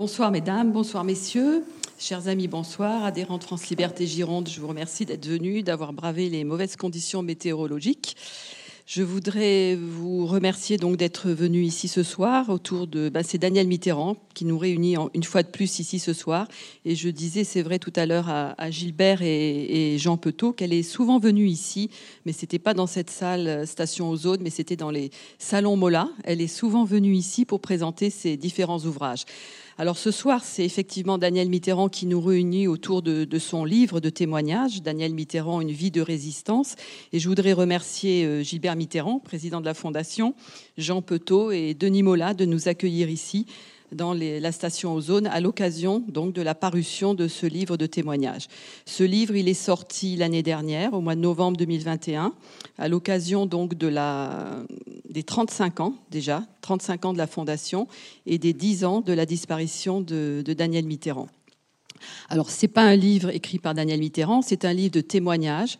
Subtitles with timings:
[0.00, 1.62] Bonsoir mesdames, bonsoir messieurs,
[1.98, 3.04] chers amis, bonsoir.
[3.04, 7.22] Adhérents de France Liberté Gironde, je vous remercie d'être venus, d'avoir bravé les mauvaises conditions
[7.22, 8.16] météorologiques.
[8.86, 13.08] Je voudrais vous remercier donc d'être venu ici ce soir autour de.
[13.08, 16.48] Ben, c'est Daniel Mitterrand qui nous réunit une fois de plus ici ce soir.
[16.84, 20.82] Et je disais, c'est vrai tout à l'heure à, Gilbert et, Jean Petot qu'elle est
[20.82, 21.90] souvent venue ici,
[22.24, 26.08] mais c'était pas dans cette salle euh, station Ozone, mais c'était dans les salons Mola.
[26.24, 29.24] Elle est souvent venue ici pour présenter ses différents ouvrages.
[29.80, 34.10] Alors ce soir, c'est effectivement Daniel Mitterrand qui nous réunit autour de, son livre de
[34.10, 36.74] témoignages, Daniel Mitterrand, Une vie de résistance.
[37.14, 40.34] Et je voudrais remercier euh, Gilbert Mitterrand, président de la Fondation,
[40.76, 43.46] Jean Petot et Denis Mola de nous accueillir ici
[43.92, 48.46] dans la station Ozone à l'occasion donc de la parution de ce livre de témoignages.
[48.86, 52.32] Ce livre, il est sorti l'année dernière, au mois de novembre 2021,
[52.78, 54.62] à l'occasion donc de la,
[55.08, 57.88] des 35 ans déjà, 35 ans de la fondation
[58.26, 61.28] et des 10 ans de la disparition de, Daniel Mitterrand.
[62.28, 65.78] Alors, c'est pas un livre écrit par Daniel Mitterrand, c'est un livre de témoignages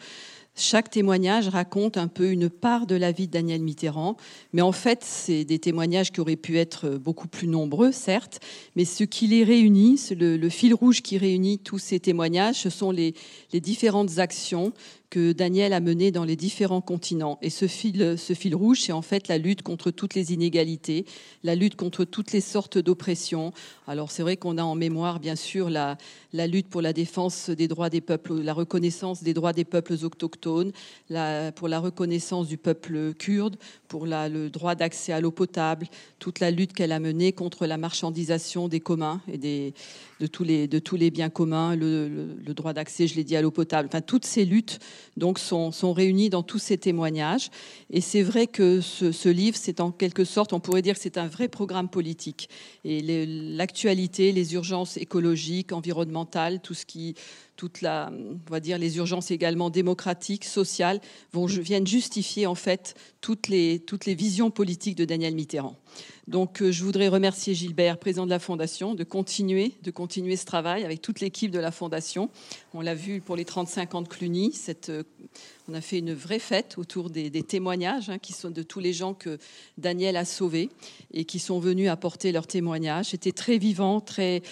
[0.61, 4.17] chaque témoignage raconte un peu une part de la vie de Daniel Mitterrand,
[4.53, 8.41] mais en fait, c'est des témoignages qui auraient pu être beaucoup plus nombreux, certes,
[8.77, 12.91] mais ce qui les réunit, le, fil rouge qui réunit tous ces témoignages, ce sont
[12.91, 13.15] les
[13.53, 14.73] différentes actions
[15.11, 17.39] que Daniel a mené dans les différents continents.
[17.43, 21.05] Et ce fil, ce fil rouge, c'est en fait la lutte contre toutes les inégalités,
[21.43, 23.53] la lutte contre toutes les sortes d'oppression.
[23.89, 25.99] Alors c'est vrai qu'on a en mémoire, bien sûr, la,
[26.33, 29.97] la lutte pour la défense des droits des peuples, la reconnaissance des droits des peuples
[30.05, 30.71] autochtones,
[31.09, 33.57] la, pour la reconnaissance du peuple kurde,
[33.89, 35.89] pour la, le droit d'accès à l'eau potable,
[36.21, 39.75] toute la lutte qu'elle a menée contre la marchandisation des communs et des,
[40.21, 43.43] de, tous les, de tous les biens communs, le, droit d'accès, je l'ai dit, à
[43.43, 43.89] l'eau potable.
[43.91, 44.79] Enfin, toutes ces luttes
[45.17, 47.51] donc sont, sont réunis dans tous ces témoignages.
[47.91, 51.17] Et c'est vrai que ce, livre, c'est en quelque sorte, on pourrait dire que c'est
[51.17, 52.51] un vrai programme politique.
[52.85, 53.27] Et
[53.57, 57.15] l'actualité, les urgences écologiques, environnementales, tout ce qui
[57.57, 60.99] toute la, on va dire, les urgences également démocratiques, sociales,
[61.35, 65.77] vont, viennent justifier en fait toutes les, toutes les visions politiques de Daniel Mitterrand.
[66.31, 71.03] Donc, euh, je voudrais remercier Gilbert, président de la Fondation, de continuer, ce travail avec
[71.03, 72.31] toute l'équipe de la Fondation.
[72.73, 74.55] On l'a vu pour les 35 ans de Cluny.
[74.89, 75.03] Euh,
[75.71, 78.93] on a fait une vraie fête autour des, témoignages, hein, qui sont de tous les
[78.93, 79.39] gens que
[79.79, 80.69] Daniel a sauvés
[81.15, 83.11] et qui sont venus apporter leurs témoignages.
[83.11, 84.43] C'était très vivant, très,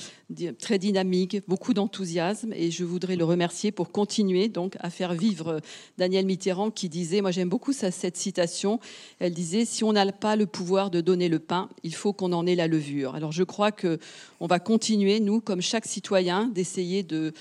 [0.61, 2.53] très dynamique, beaucoup d'enthousiasme.
[2.53, 5.61] Et je voudrais le remercier pour continuer donc à faire vivre
[5.97, 8.79] Daniel Mitterrand, qui disait, moi j'aime beaucoup cette citation.
[9.19, 12.33] Elle disait, si on n'a pas le pouvoir de donner le pain, il faut qu'on
[12.33, 13.17] en ait la levure.
[13.17, 13.99] Alors je crois que
[14.39, 17.33] on va continuer, nous, comme chaque citoyen, d'essayer de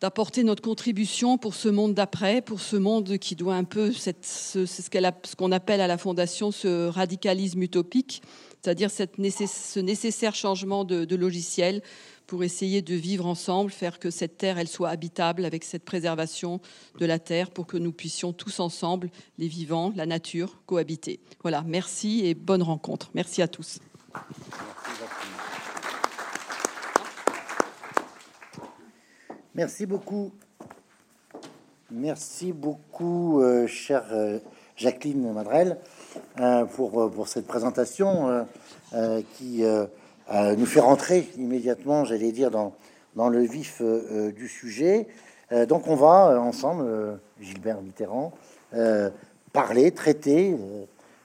[0.00, 4.24] d'apporter notre contribution pour ce monde d'après, pour ce monde qui doit un peu, c'est
[4.24, 8.22] ce qu'on appelle à la Fondation ce radicalisme utopique,
[8.62, 11.82] c'est-à-dire ce nécessaire changement de, de, logiciel
[12.26, 16.60] pour essayer de vivre ensemble, faire que cette terre elle soit habitable avec cette préservation
[16.98, 21.20] de la terre pour que nous puissions tous ensemble, les vivants, la nature, cohabiter.
[21.42, 23.10] Voilà, merci et bonne rencontre.
[23.14, 23.78] Merci à tous.
[24.12, 25.45] Merci
[29.86, 30.32] beaucoup.
[31.90, 34.38] Merci beaucoup, euh, chère euh,
[34.76, 35.78] Jacqueline Madrel,
[36.40, 38.46] euh, pour, pour cette présentation
[39.38, 39.62] qui
[40.58, 42.74] nous fait rentrer immédiatement, j'allais dire, dans,
[43.14, 45.06] dans le vif du sujet.
[45.68, 48.32] donc, on va ensemble, Gilbert Mitterrand,
[49.52, 50.54] parler, traiter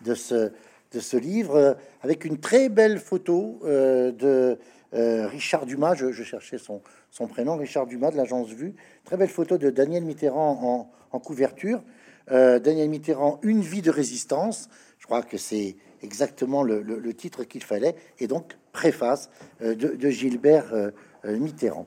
[0.02, 0.52] de ce,
[0.94, 4.58] de ce livre avec une très belle photo de
[4.94, 5.96] Richard Dumas.
[5.96, 6.82] je cherchais son,
[7.12, 8.74] son prénom, Richard Dumas de l'agence Vue.
[9.04, 11.84] Très belle photo de Daniel Mitterrand en, couverture.
[12.32, 14.70] Euh, Daniel Mitterrand, Une vie de résistance.
[14.98, 17.96] Je crois que c'est exactement le, titre qu'il fallait.
[18.20, 19.30] Et donc, préface
[19.62, 20.92] euh, de, Gilbert euh,
[21.26, 21.86] Mitterrand.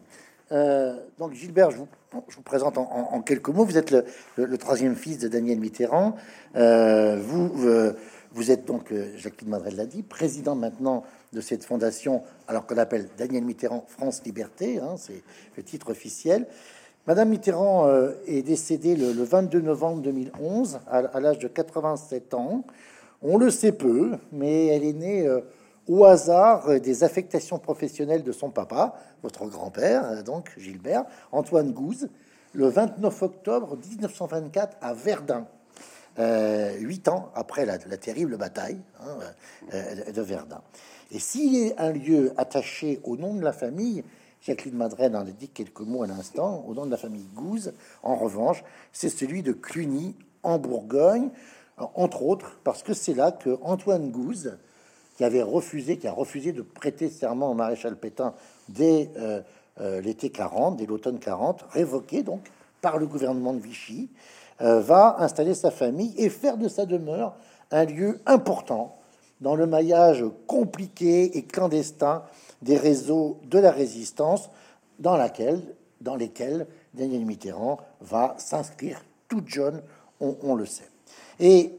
[0.50, 1.88] donc, Gilbert, je vous,
[2.44, 3.64] présente en, quelques mots.
[3.64, 3.94] Vous êtes
[4.36, 6.16] le, troisième fils de Daniel Mitterrand.
[6.54, 11.02] vous, êtes donc, Jacqueline Madrel l'a dit, président maintenant
[11.34, 15.22] de cette fondation, alors qu'on appelle Daniel Mitterrand France Liberté, hein, c'est
[15.56, 16.46] le titre officiel.
[17.06, 22.64] Madame Mitterrand euh, est décédée le, 22 novembre 2011 à, l'âge de 87 ans.
[23.20, 25.40] On le sait peu, mais elle est née euh,
[25.86, 32.08] au hasard des affectations professionnelles de son papa, votre grand-père, euh, donc Gilbert, Antoine Gouze,
[32.54, 35.46] le 29 octobre 1924 à Verdun.
[36.78, 39.72] huit ans après la, terrible bataille hein,
[40.10, 40.62] de Verdun.
[41.10, 44.04] Et s'il est un lieu attaché au nom de la famille,
[44.42, 47.72] Jacqueline Madrène en a dit quelques mots à l'instant, au nom de la famille Gouze,
[48.02, 48.62] en revanche,
[48.92, 51.30] c'est celui de Cluny, en Bourgogne,
[51.78, 54.58] entre autres, parce que c'est là que Antoine Gouze
[55.16, 58.34] qui avait refusé, qui a refusé de prêter serment au maréchal Pétain
[58.68, 59.40] dès euh,
[59.80, 62.42] euh, l'été 40, dès l'automne 40, révoqué donc
[62.80, 64.10] par le gouvernement de Vichy,
[64.60, 67.36] euh, va installer sa famille et faire de sa demeure
[67.70, 68.96] un lieu important
[69.44, 72.24] dans le maillage compliqué et clandestin
[72.62, 74.50] des réseaux de la résistance
[74.98, 75.60] dans, laquelle,
[76.00, 79.82] dans lesquels Daniel Mitterrand va s'inscrire toute jeune,
[80.20, 80.88] on, le sait.
[81.38, 81.78] Et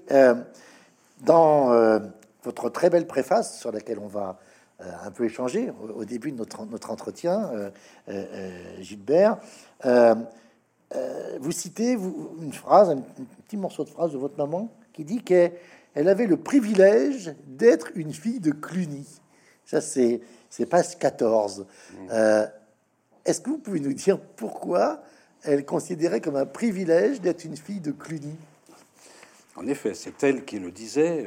[1.22, 2.00] dans
[2.44, 4.38] votre très belle préface sur laquelle on va
[4.82, 7.70] euh, un peu échanger au, début de notre, notre entretien, euh,
[8.10, 9.38] euh, Gilbert.
[9.84, 13.02] vous citez vous, une phrase, un,
[13.46, 15.54] petit morceau de phrase de votre maman qui dit qu'elle
[15.96, 19.06] avait le privilège d'être une fille de Cluny.
[19.66, 21.66] Ça, c'est c'est page 14.
[21.92, 22.12] Mmh.
[23.26, 25.02] Est-ce que vous pouvez nous dire pourquoi
[25.44, 28.36] elle considérait comme un privilège d'être une fille de Cluny?
[29.56, 31.26] En effet, c'est elle qui le disait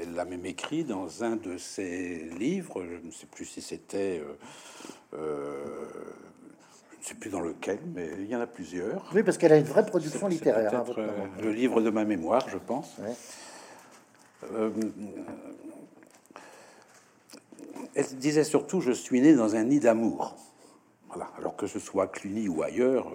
[0.00, 2.84] elle l'a même écrit dans un de ses livres.
[2.84, 4.20] Je ne sais plus si c'était.
[4.20, 4.36] Euh,
[5.14, 5.64] euh,
[6.92, 9.08] je ne sais plus dans lequel, mais il y en a plusieurs.
[9.14, 10.74] Oui, parce qu'elle a une vraie production littéraire.
[10.74, 11.08] Hein, euh,
[11.40, 12.96] le livre de ma mémoire, je pense.
[17.94, 20.36] Elle disait surtout Je suis né dans un nid d'amour.
[21.08, 21.30] Voilà.
[21.38, 23.10] Alors que ce soit Cluny ou ailleurs,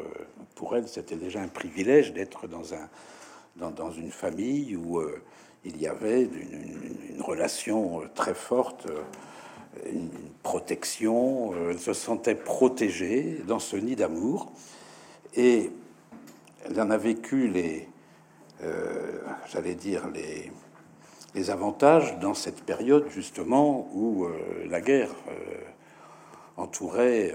[0.55, 2.89] pour elle, c'était déjà un privilège d'être dans, un,
[3.71, 5.01] dans, une famille où
[5.63, 10.09] il y avait une, relation euh, très forte, euh, une
[10.41, 11.53] protection.
[11.53, 14.51] Euh, elle se sentait protégée dans ce nid d'amour.
[15.35, 15.71] Et
[16.65, 17.87] elle en a vécu les,
[19.47, 20.51] j'allais dire, les,
[21.33, 24.27] les avantages dans cette période justement où
[24.67, 25.09] la guerre
[26.57, 27.33] entourait,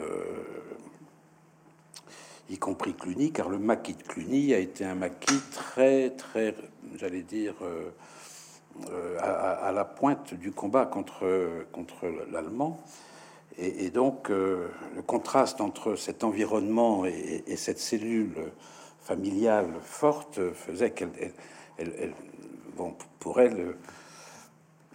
[2.50, 6.54] y compris Cluny, car le maquis de Cluny a été un maquis très, très,
[6.96, 11.26] j'allais dire, euh, à, la pointe du combat contre,
[11.72, 12.80] contre l'allemand.
[13.58, 18.34] Et, donc, euh, le contraste entre cet environnement et, cette cellule
[19.00, 21.08] familiale forte faisait qu'elle,
[21.78, 22.12] elle,
[22.76, 23.76] bon, pour elle,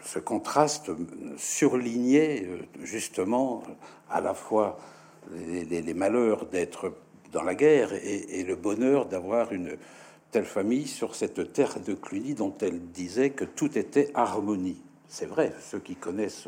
[0.03, 0.91] ce contraste
[1.37, 3.63] surlignait euh, justement
[4.09, 4.79] à la fois
[5.31, 6.93] les malheurs d'être
[7.31, 9.77] dans la guerre et, le bonheur d'avoir une,
[10.31, 14.81] telle famille sur cette terre de Cluny dont elle disait que tout était harmonie.
[15.07, 16.47] C'est vrai, ceux qui connaissent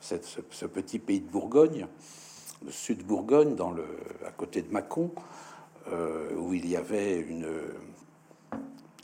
[0.00, 1.86] ce, petit pays de Bourgogne,
[2.64, 3.56] le sud Bourgogne,
[4.26, 5.12] à côté de Mâcon,
[5.92, 7.46] euh, où il y avait une,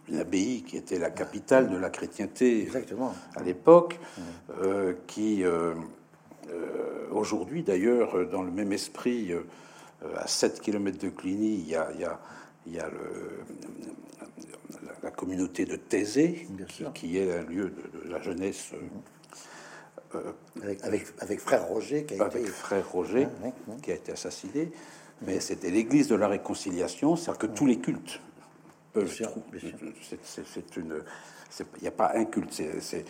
[0.09, 3.15] une, abbaye qui était la capitale de la chrétienté Exactement.
[3.35, 3.99] à l'époque,
[4.63, 5.75] euh, qui euh,
[7.11, 9.33] aujourd'hui d'ailleurs, dans le même esprit,
[10.17, 12.21] à 7 km de Cluny, il y a, il y a
[12.67, 13.45] il y a le,
[15.03, 16.47] la, communauté de Thésée,
[16.95, 18.73] qui, est un lieu de, la jeunesse.
[20.15, 20.33] Euh,
[20.83, 22.51] avec, avec, frère Roger, qui a avec été...
[22.51, 23.29] frère Roger,
[23.83, 24.71] qui a été assassiné.
[25.23, 28.21] Mais c'était l'église de la réconciliation, c'est-à-dire que tous les cultes
[29.01, 29.13] peuvent.
[30.23, 30.95] C'est une.
[31.61, 33.05] Il n'y a pas un culte, c'est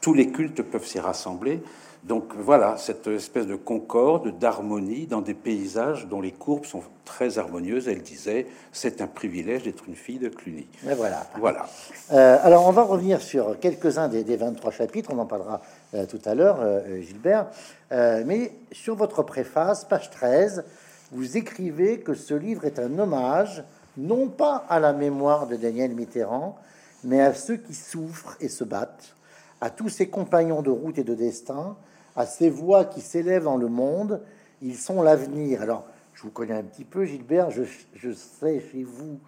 [0.00, 1.62] tous les cultes peuvent s'y rassembler.
[2.04, 7.38] Donc voilà, cette espèce de concorde, d'harmonie dans des paysages dont les courbes sont très
[7.38, 7.86] harmonieuses.
[7.86, 10.66] Elle disait, c'est un privilège d'être une fille de Cluny.
[10.82, 11.24] Mais voilà.
[11.38, 11.66] Voilà.
[12.12, 15.62] Euh, alors on va revenir sur quelques-uns des, 23 chapitres, on en parlera
[15.94, 17.46] euh, tout à l'heure, euh, Gilbert.
[17.90, 20.64] mais sur votre préface, page 13,
[21.12, 23.62] vous écrivez que ce livre est un hommage,
[23.96, 26.56] non pas à la mémoire de Daniel Mitterrand,
[27.04, 29.14] mais à ceux qui souffrent et se battent,
[29.60, 31.76] à tous ses compagnons de route et de destin,
[32.16, 34.20] à ces voix qui s'élèvent dans le monde,
[34.60, 35.62] ils sont l'avenir.
[35.62, 35.84] Alors,
[36.14, 39.18] je vous connais un petit peu, Gilbert, je, sais chez vous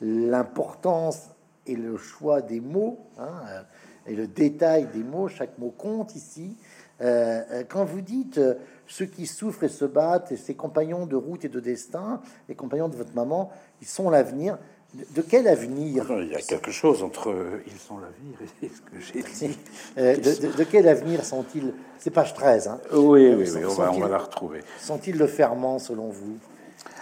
[0.00, 1.30] l'importance
[1.66, 3.64] et le choix des mots, hein,
[4.06, 6.56] et le détail des mots, chaque mot compte ici.
[7.00, 8.54] Euh, euh, quand vous dites euh,
[8.86, 12.54] ceux qui souffrent et se battent, et ses compagnons de route et de destin, les
[12.54, 14.58] compagnons de votre maman, ils sont l'avenir,
[14.94, 16.06] de quel avenir?
[16.20, 17.32] Il y a quelque chose entre
[17.66, 19.56] ils sont l'avenir et ce que j'ai dit.
[19.96, 21.72] De, quel avenir sont-ils?
[22.00, 22.68] C'est page 13.
[22.68, 24.62] Hein oui, oui, oui on, va, la retrouver.
[24.80, 26.38] Sont-ils le ferment selon vous?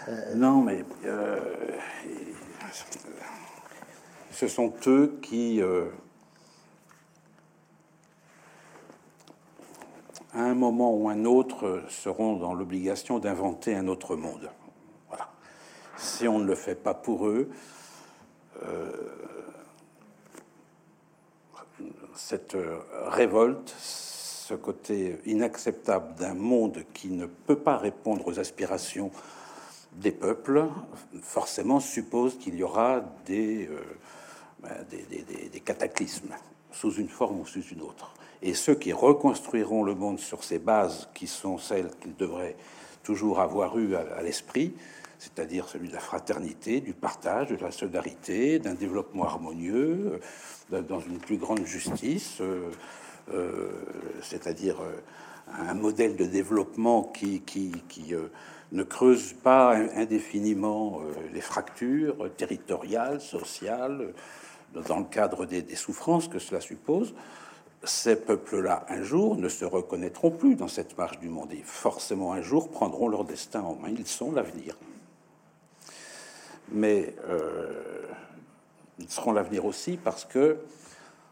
[0.09, 1.39] Euh, Non, mais euh,
[4.33, 5.63] ce sont eux qui,
[10.35, 14.51] à un moment ou un autre, seront dans l'obligation d'inventer un autre monde.
[15.09, 15.31] Voilà.
[15.97, 17.51] Si on ne le fait pas pour eux,
[18.63, 18.91] euh,
[22.15, 22.57] cette
[23.07, 23.75] révolte,
[24.49, 29.11] ce côté inacceptable d'un monde qui ne peut pas répondre aux aspirations
[29.93, 30.65] des peuples,
[31.23, 33.81] forcément suppose qu'il y aura des, euh,
[34.61, 34.87] ben,
[35.65, 36.35] cataclysmes,
[36.73, 38.15] sous une forme ou sous une autre.
[38.43, 42.57] Et ceux qui reconstruiront le monde sur ces bases qui sont celles qu'ils devraient
[43.03, 44.75] toujours avoir eu à, l'esprit,
[45.19, 50.21] c'est-à-dire celui de la fraternité, du partage, de la solidarité, d'un développement harmonieux,
[50.73, 52.71] euh, dans une plus grande justice, euh,
[53.33, 53.71] euh,
[54.23, 54.77] c'est-à-dire
[55.53, 57.43] un modèle de développement qui,
[58.71, 61.01] ne creuse pas indéfiniment
[61.33, 64.13] les fractures territoriales, sociales,
[64.75, 67.15] dans le cadre des souffrances que cela suppose
[67.85, 72.33] ces peuples-là, un jour, ne se reconnaîtront plus dans cette marche du monde et forcément
[72.33, 73.91] un jour prendront leur destin en main.
[73.91, 74.77] Ils sont l'avenir.
[76.71, 78.03] Mais euh,
[78.99, 80.59] ils seront l'avenir aussi parce que,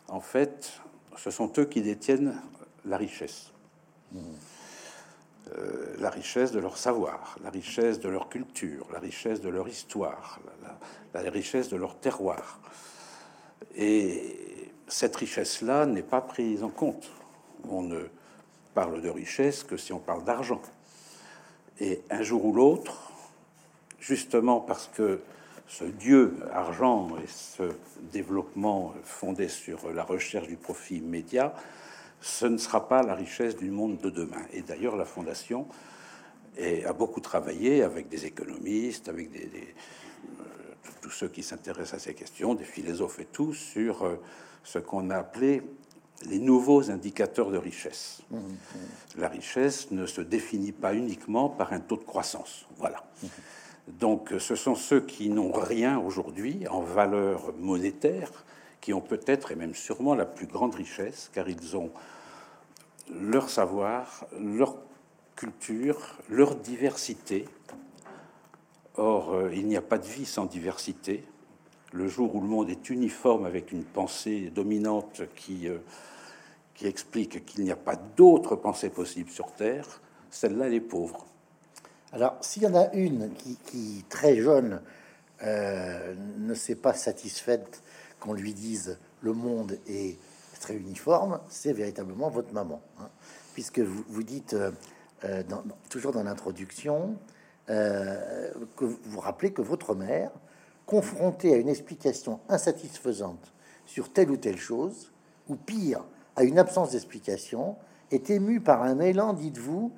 [0.08, 0.80] en fait,
[1.16, 2.40] ce sont eux qui détiennent
[2.84, 3.50] la richesse.
[5.56, 9.68] Euh, la richesse de leur savoir, la richesse de leur culture, la richesse de leur
[9.68, 10.40] histoire,
[11.12, 12.60] la, la richesse de leur terroir.
[13.74, 17.10] Et cette richesse-là n'est pas prise en compte.
[17.68, 18.00] On ne
[18.74, 20.60] parle de richesse que si on parle d'argent.
[21.80, 23.10] Et un jour ou l'autre,
[24.00, 25.20] justement parce que
[25.68, 27.74] ce Dieu argent et ce
[28.12, 31.54] développement fondé sur la recherche du profit immédiat,
[32.20, 34.42] ce ne sera pas la richesse du monde de demain.
[34.52, 35.66] Et d'ailleurs, la Fondation
[36.58, 39.50] a beaucoup travaillé avec des économistes, avec des,
[40.40, 40.65] euh,
[41.00, 44.20] tous ceux qui s'intéressent à ces questions, des philosophes et tout, sur euh,
[44.64, 45.62] ce qu'on a appelé
[46.24, 48.22] les nouveaux indicateurs de richesse.
[48.30, 48.50] Mmh, mmh.
[49.18, 52.66] La richesse ne se définit pas uniquement par un taux de croissance.
[52.78, 53.04] Voilà.
[53.22, 53.26] Mmh.
[53.98, 58.44] Donc ce sont ceux qui n'ont rien aujourd'hui en valeur monétaire
[58.80, 61.90] qui ont peut-être et même sûrement la plus grande richesse, car ils ont
[63.10, 64.76] leur savoir, leur
[65.34, 67.46] culture, leur diversité.
[68.98, 71.24] Or, euh, il n'y a pas de vie sans diversité
[71.92, 75.78] le jour où le monde est uniforme avec une pensée dominante qui, euh,
[76.74, 80.00] qui explique qu'il n'y a pas d'autre pensée possible sur Terre,
[80.30, 81.26] celle-là, elle est pauvre.
[82.12, 84.80] Alors, s'il y en a une qui, très jeune,
[85.42, 87.82] euh, ne s'est pas satisfaite
[88.18, 90.18] qu'on lui dise le monde est
[90.60, 92.80] très uniforme, c'est véritablement votre maman.
[92.98, 93.08] Hein.
[93.52, 94.56] puisque vous, vous dites,
[95.88, 97.16] toujours dans l'introduction,
[97.66, 100.30] que vous rappelez que votre mère
[100.86, 103.52] confronté à une explication insatisfaisante
[103.86, 105.12] sur telle ou telle chose,
[105.48, 106.04] ou pire,
[106.36, 107.76] à une absence d'explication,
[108.10, 109.92] est ému par un élan, dites-vous,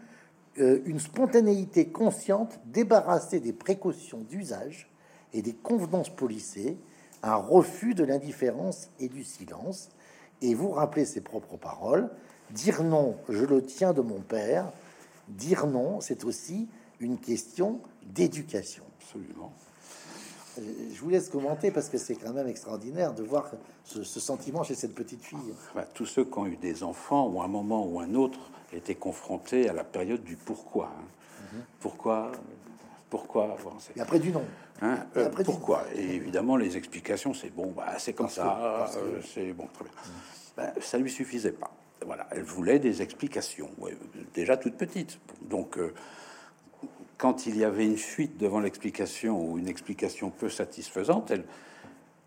[0.59, 4.91] euh, une spontanéité consciente débarrassée des précautions d'usage
[5.33, 6.79] et des convenances policées,
[7.23, 9.91] un refus de l'indifférence et du silence.
[10.41, 12.11] Et vous rappelez ses propres paroles,
[12.51, 14.73] dire non, je le tiens de mon père,
[15.29, 16.69] dire non, c'est aussi
[17.01, 18.85] une question d'éducation.
[19.01, 19.53] Absolument.
[20.59, 20.63] Euh,
[20.93, 23.51] je vous laisse commenter parce que c'est quand même extraordinaire de voir
[23.85, 25.39] ce, sentiment chez cette petite fille.
[25.95, 29.69] tous ceux qui ont eu des enfants, ou un moment ou un autre, étaient confrontés
[29.69, 30.87] à la période du pourquoi.
[30.87, 31.05] Hein.
[31.53, 31.63] Mhm.
[31.81, 32.33] Pourquoi
[33.09, 33.57] Pourquoi
[33.97, 34.45] Et après du non.
[34.83, 39.21] Hein, euh, après pourquoi Et évidemment, les explications, c'est bon, bah, c'est comme ça, euh,
[39.35, 39.93] c'est bon, très bien.
[40.57, 41.73] Ben, ça lui suffisait pas.
[42.05, 43.71] Voilà, elle voulait des explications,
[44.35, 45.19] déjà toute petite.
[45.43, 45.79] Donc,
[47.19, 51.33] quand il y avait une fuite devant l'explication ou une explication peu satisfaisante,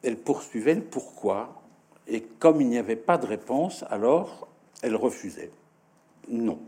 [0.03, 1.61] elle, poursuivait le pourquoi.
[2.07, 4.49] Et comme il n'y avait pas de réponse, alors
[4.81, 5.51] elle refusait.
[6.27, 6.59] Non.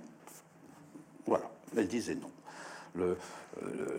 [1.28, 2.32] Voilà, elle disait non.
[2.96, 3.18] Le,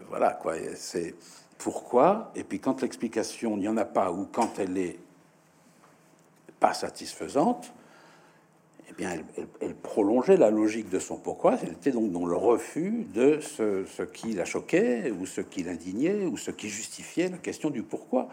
[0.08, 1.14] voilà quoi, c'est
[1.58, 2.32] pourquoi.
[2.34, 4.98] Et puis quand l'explication n'y en a pas ou quand elle est
[6.60, 7.72] pas satisfaisante,
[8.90, 9.16] eh bien,
[9.60, 11.58] elle, prolongeait la logique de son pourquoi.
[11.62, 16.26] Elle était donc dans le refus de ce, qui la choquait, ou ce qui l'indignait,
[16.26, 18.28] ou ce qui justifiait la question du pourquoi.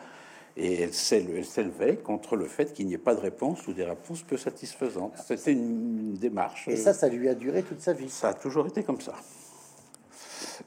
[0.57, 4.21] Et elle s'élevait contre le fait qu'il n'y ait pas de réponse ou des réponses
[4.23, 5.13] peu satisfaisantes.
[5.25, 6.67] C'était une, démarche.
[6.67, 8.09] Et ça, ça lui a duré toute sa vie.
[8.09, 9.13] Ça a toujours été comme ça.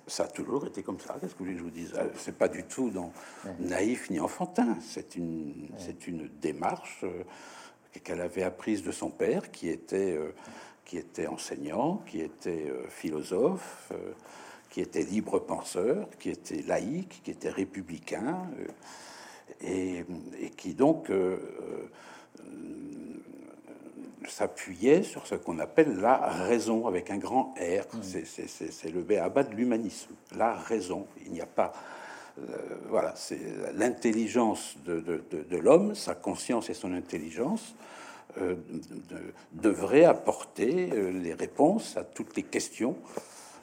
[0.07, 1.17] Ça a toujours été comme ça.
[1.21, 1.93] Qu'est-ce que je vous dise?
[1.97, 3.12] Euh, C'est pas du tout dans
[3.61, 4.76] naïf ni enfantin.
[4.81, 7.00] C'est une, c'est une démarche.
[7.05, 7.23] Euh,
[8.00, 10.34] qu'elle avait apprise de son père, qui était, euh,
[10.84, 14.12] qui était enseignant, qui était euh, philosophe, euh,
[14.70, 18.48] qui était libre penseur, qui était laïque, qui était républicain,
[19.60, 20.04] et,
[20.56, 21.12] qui donc
[24.28, 27.96] s'appuyait sur ce qu'on appelle la raison avec un grand R.
[27.96, 28.02] Mmh.
[28.26, 31.06] C'est le béaba de l'humanisme, la raison.
[31.24, 31.72] Il n'y a pas
[32.88, 33.38] voilà, c'est
[33.75, 37.75] l'intelligence de, l'homme, sa conscience et son intelligence
[38.41, 38.57] euh,
[39.53, 42.97] devraient apporter euh, les réponses à toutes les questions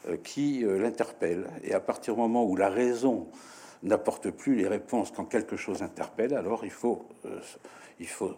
[0.08, 1.50] euh, qui l'interpellent.
[1.64, 3.28] Et à partir du moment où la raison
[3.84, 7.06] n'apporte plus les réponses quand quelque chose interpelle, alors il faut,
[8.00, 8.36] il faut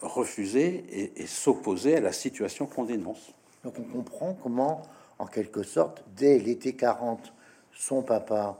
[0.00, 3.32] refuser et, et s'opposer à la situation qu'on dénonce.
[3.62, 4.82] Donc on comprend comment,
[5.20, 7.32] en quelque sorte, dès l'été 40,
[7.72, 8.58] son papa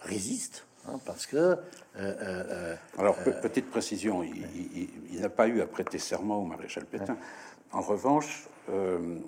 [0.00, 1.36] résiste, hein, parce que...
[1.36, 1.56] euh,
[1.96, 4.36] euh, euh, Alors, pe- petite précision, il,
[4.74, 7.16] il- il n'a pas eu à prêter serment au maréchal Pétain.
[7.72, 9.18] En revanche, euh,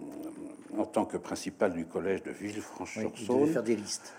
[0.77, 4.13] en tant que principal du collège de oui, Villefranche-sur-Saône, faire des listes.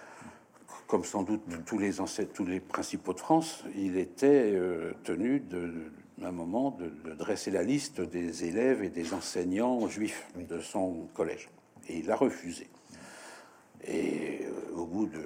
[0.87, 5.39] comme sans doute tous les ancêtres, tous les principaux de France, il était euh, tenu
[5.39, 5.91] de,
[6.23, 11.07] un moment de, de dresser la liste des élèves et des enseignants juifs de son
[11.13, 11.49] collège,
[11.87, 12.67] et il l'a refusé.
[13.87, 15.21] Et euh, au bout de,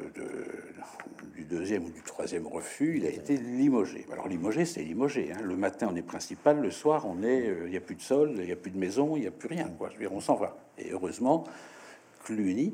[1.53, 4.05] deuxième ou du troisième refus, il a été limogé.
[4.11, 5.31] Alors limogé, c'est limogé.
[5.33, 5.41] hein.
[5.43, 8.01] Le matin, on est principal, le soir, on est, euh, il n'y a plus de
[8.01, 9.69] sol, il n'y a plus de maison, il n'y a plus rien.
[9.77, 9.89] Quoi.
[9.89, 10.57] Je veux dire, on s'en va.
[10.77, 11.43] Et heureusement,
[12.25, 12.73] Cluny,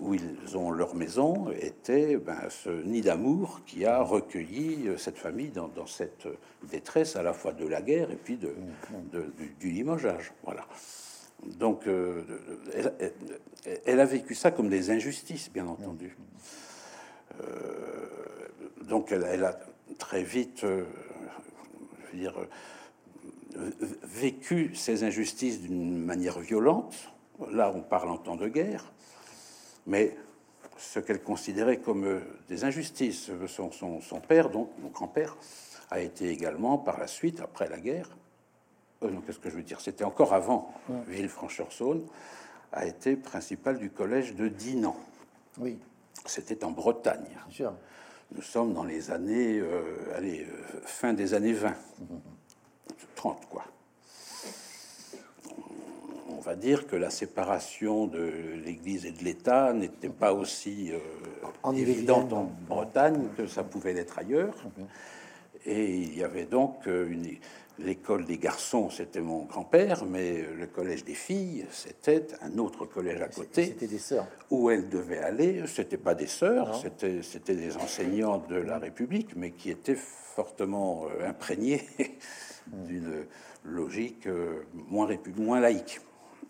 [0.00, 5.18] où ils ont leur maison, était ben, ce nid d'amour qui a recueilli euh, cette
[5.18, 6.26] famille dans, dans cette
[6.70, 8.54] détresse à la fois de la guerre et puis de,
[9.12, 10.32] de- du, du limogeage.
[10.44, 10.64] Voilà.
[11.58, 12.22] Donc, euh,
[12.74, 16.16] elle, elle- elle a vécu ça comme des injustices, bien entendu.
[17.40, 18.06] Euh,
[18.82, 19.58] donc, elle, elle a
[19.98, 20.84] très vite, euh,
[22.06, 22.34] je veux dire,
[23.56, 23.70] euh,
[24.04, 26.94] vécu ces injustices d'une manière violente.
[27.50, 28.92] Là, on parle en temps de guerre
[29.86, 30.14] mais
[30.76, 33.30] ce qu'elle considérait comme des injustices.
[33.48, 35.36] Son, son- son père, donc mon grand-père,
[35.90, 38.08] a été également par la suite, après la guerre,
[39.02, 40.72] euh, qu'est-ce que je veux dire C'était encore avant
[41.08, 42.06] Villefranche-sur-Saône,
[42.72, 44.96] a été principal du collège de Dinan.
[45.58, 45.78] Oui,
[46.26, 47.24] C'était en Bretagne.
[47.24, 47.72] bien sûr.
[48.32, 51.74] Nous sommes dans les années, euh, allez, euh, fin des années 20,
[53.16, 53.64] 30 quoi.
[56.28, 58.32] On va dire que la séparation de
[58.64, 60.98] l'Église et de l'État n'était pas aussi euh,
[61.64, 64.54] En évidente en Bretagne que ça pouvait l'être ailleurs.
[65.66, 67.36] Et il y avait donc une
[67.84, 73.20] l'école des garçons, c'était mon grand-père, mais le collège des filles, c'était un autre collège
[73.22, 74.26] à côté C'était des sœurs.
[74.50, 75.62] où elle devait aller.
[75.66, 81.06] C'était pas des sœurs, c'était c'était des enseignants de la République, mais qui étaient fortement
[81.06, 81.82] euh, imprégnés
[82.66, 83.26] d'une
[83.64, 86.00] logique euh, moins moins laïque,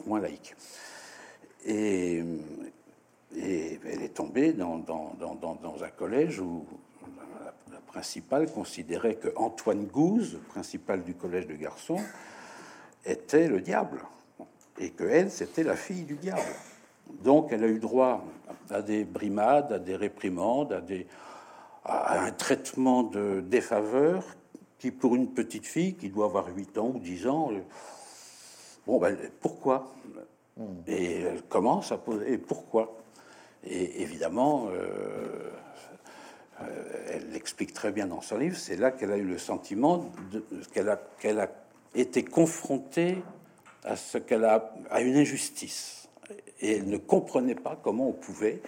[0.07, 0.55] moins laïque.
[1.65, 2.23] Et,
[3.37, 6.65] et elle est tombée dans, dans, dans- dans un collège où
[7.73, 12.01] la, principale considérait que Antoine Gouze, principal du collège de garçons,
[13.05, 14.03] était le diable
[14.79, 16.41] et que elle, c'était la fille du diable.
[17.23, 18.25] Donc, elle a eu droit
[18.71, 20.83] à des brimades, à des réprimandes,
[21.85, 24.25] à, un traitement de défaveur
[24.79, 27.61] qui, pour une petite fille qui doit avoir 8 ans ou 10 ans, euh,
[28.87, 29.93] bon, ben, pourquoi?
[30.87, 32.97] Et elle commence à poser, et pourquoi?
[33.65, 35.51] Et évidemment, euh,
[37.11, 40.11] elle l'explique très bien dans son livre, c'est là qu'elle a eu le sentiment
[40.73, 41.49] qu'elle a,
[41.95, 43.19] été confrontée
[43.83, 46.09] à ce qu'elle a à une injustice
[46.61, 48.61] et elle ne comprenait pas comment on pouvait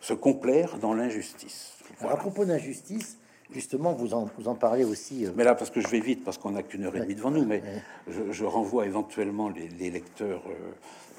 [0.00, 1.74] se complaire dans l'injustice.
[2.00, 2.16] Voilà.
[2.16, 3.18] à propos d'injustice,
[3.52, 5.26] justement, vous en, vous en parlez aussi.
[5.26, 7.14] euh, Mais là, parce que je vais vite, parce qu'on n'a qu'une heure et demie
[7.14, 7.62] devant nous, mais
[8.08, 10.72] je, je renvoie éventuellement les, les lecteurs euh,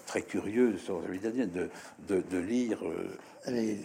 [0.06, 1.08] très curieux sur la
[1.46, 1.70] de,
[2.08, 2.80] de, de lire.
[2.84, 3.18] euh,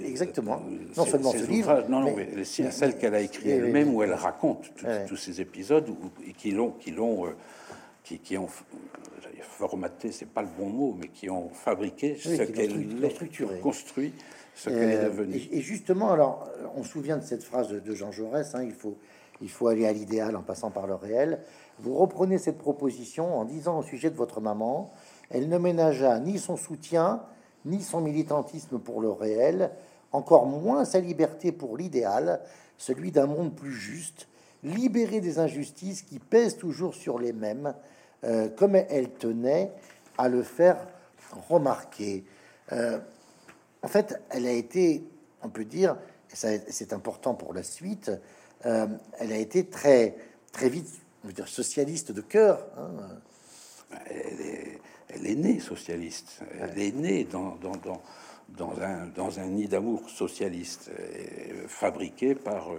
[0.04, 0.62] exactement.
[0.70, 3.52] euh, Non seulement ces ce livre, non, non, mais- mais celle qu'elle a écrit oui,
[3.60, 4.70] oui, elle-même, où elle raconte
[5.06, 7.30] tous- ces épisodes où- et qui l'ont, qui l'ont, euh,
[8.04, 8.48] qui, qui ont
[9.42, 14.12] formaté, c'est pas le bon mot, mais qui ont fabriqué Oui, ce qu'elle est, construit
[14.54, 15.36] ce qu'elle est devenue.
[15.36, 18.62] Et, et justement, alors, on se souvient de cette phrase de, de Jean Jaurès hein,
[18.64, 18.96] il, faut,
[19.40, 21.40] il faut aller à l'idéal en passant par le réel.
[21.80, 24.90] Vous reprenez cette proposition en disant au sujet de votre maman
[25.30, 27.22] elle ne ménagea ni son soutien,
[27.64, 29.70] ni son militantisme pour le réel,
[30.12, 32.40] encore moins sa liberté pour l'idéal,
[32.78, 34.28] celui d'un monde plus juste,
[34.62, 37.74] libéré des injustices qui pèsent toujours sur les mêmes,
[38.24, 39.72] euh, comme elle tenait
[40.16, 40.78] à le faire
[41.48, 42.24] remarquer.
[42.72, 42.98] Euh,
[43.82, 45.04] en fait, elle a été,
[45.42, 45.96] on peut dire,
[46.28, 48.10] c'est important pour la suite,
[48.66, 48.86] euh,
[49.18, 50.16] elle a été très,
[50.52, 50.88] très vite,
[51.24, 52.66] dire, socialiste de cœur.
[52.76, 52.90] hein.
[55.08, 56.40] Elle est née socialiste.
[56.60, 58.02] Elle est née dans, dans, dans,
[58.48, 62.70] dans un, dans un nid d'amour socialiste, euh, fabriqué par,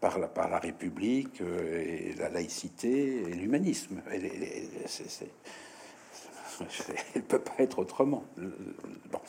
[0.00, 4.02] par, la, par la République euh, et la laïcité et l'humanisme.
[4.10, 4.24] Elle,
[7.14, 8.24] elle peut pas être autrement.
[9.10, 9.20] Bon.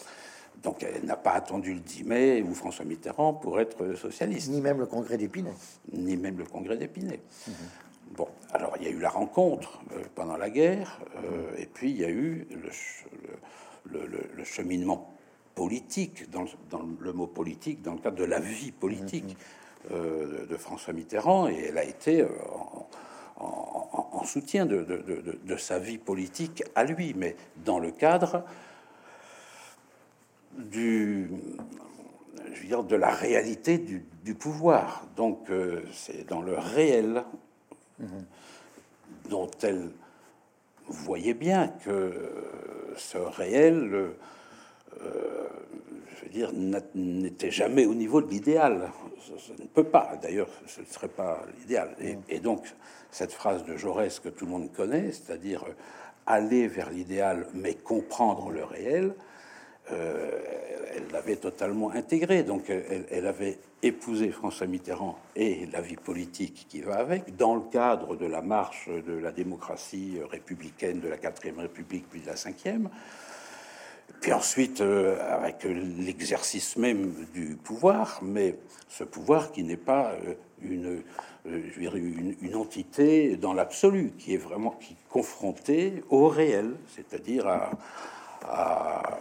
[0.63, 4.61] Donc elle n'a pas attendu le 10 mai ou François Mitterrand pour être socialiste Ni
[4.61, 5.53] même le congrès d'Épinay.
[5.93, 7.19] ni même le congrès d'Épinay.
[8.17, 11.91] Bon, alors il y a eu la rencontre euh, pendant la guerre, euh, et puis
[11.91, 13.06] il y a eu le, ch-
[13.86, 15.13] le, le- le- le cheminement
[15.54, 19.36] politique, dans le, dans le mot politique, dans le cadre de la vie politique
[19.91, 22.88] euh, de, de François Mitterrand, et elle a été en,
[23.38, 28.43] en- en- en soutien de, de, sa vie politique à lui, mais dans le cadre
[30.58, 31.30] du,
[32.54, 34.04] je veux dire, de la réalité du,
[34.36, 35.06] pouvoir.
[35.15, 35.49] Donc,
[35.91, 37.23] c'est dans le réel
[39.29, 39.89] dont elle
[40.88, 42.12] voyait bien que
[42.97, 45.47] ce réel, euh,
[46.15, 46.51] je veux dire,
[46.93, 48.91] n'était jamais au niveau de l'idéal.
[49.25, 51.95] Ça, ne peut pas, d'ailleurs, ce ne serait pas l'idéal.
[52.29, 52.65] Et, donc,
[53.12, 55.73] cette phrase de Jaurès que tout le monde connaît, c'est-à-dire euh,
[56.25, 59.13] aller vers l'idéal mais comprendre le réel,
[59.91, 60.32] euh,
[60.95, 62.43] elle l'avait totalement intégré.
[62.43, 67.62] Donc, elle, avait épousé François Mitterrand et la vie politique qui va avec, dans le
[67.71, 72.36] cadre de la marche de la démocratie républicaine de la quatrième République puis de la
[72.36, 72.89] cinquième.
[74.21, 78.58] Puis ensuite, euh, avec l'exercice même du pouvoir, mais
[78.89, 86.04] ce pouvoir qui n'est pas euh, une, entité dans l'absolu, qui est vraiment qui confrontée
[86.10, 89.19] au réel, c'est-à-dire à,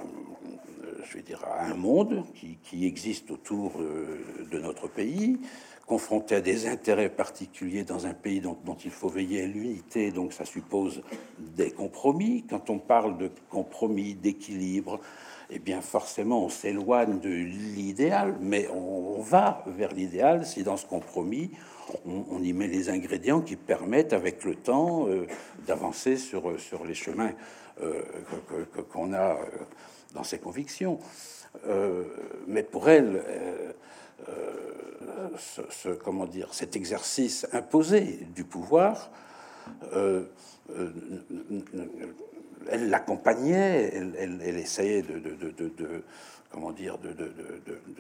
[1.09, 5.39] je vais dire, à un monde qui, existe autour euh, de notre pays,
[5.87, 10.33] confronté à des intérêts particuliers dans un pays dont, il faut veiller à l'unité, donc
[10.33, 11.03] ça suppose
[11.39, 12.45] des compromis.
[12.49, 15.01] Quand on parle de compromis, d'équilibre,
[15.51, 20.87] eh bien forcément on s'éloigne de l'idéal, mais on, va vers l'idéal si dans ce
[20.87, 21.51] compromis
[22.07, 25.27] on, y met les ingrédients qui permettent avec le temps euh,
[25.67, 27.33] d'avancer sur, sur les chemins
[27.83, 28.03] euh,
[28.93, 29.39] qu'on a
[30.15, 30.99] dans ses convictions.
[31.67, 32.05] Euh,
[32.47, 33.23] mais pour elle,
[35.37, 39.11] ce, comment dire, cet exercice imposé du pouvoir,
[39.93, 40.29] elle
[42.89, 46.03] l'accompagnait, elle, essayait de,
[46.51, 47.13] comment dire, de,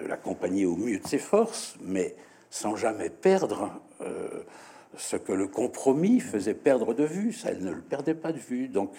[0.06, 2.16] l'accompagner au mieux de ses forces, mais
[2.50, 3.80] sans jamais perdre
[4.96, 7.32] ce que le compromis faisait perdre de vue.
[7.32, 8.68] Ça, elle ne le perdait pas de vue.
[8.68, 8.92] Donc,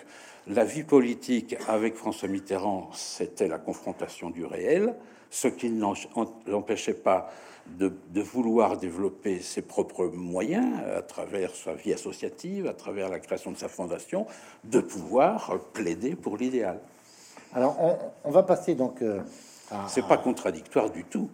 [0.48, 4.96] la vie politique avec François Mitterrand, c'était la confrontation du réel,
[5.30, 5.82] ce qui ne
[6.48, 7.32] l'empêchait pas
[7.68, 13.52] de, vouloir développer ses propres moyens à travers sa vie associative, à travers la création
[13.52, 14.28] de sa fondation,
[14.64, 16.80] de pouvoir plaider pour l'idéal.
[17.54, 17.78] Alors,
[18.24, 19.02] on, va passer donc.
[19.02, 19.22] Euh,
[19.88, 21.30] c'est pas contradictoire du tout.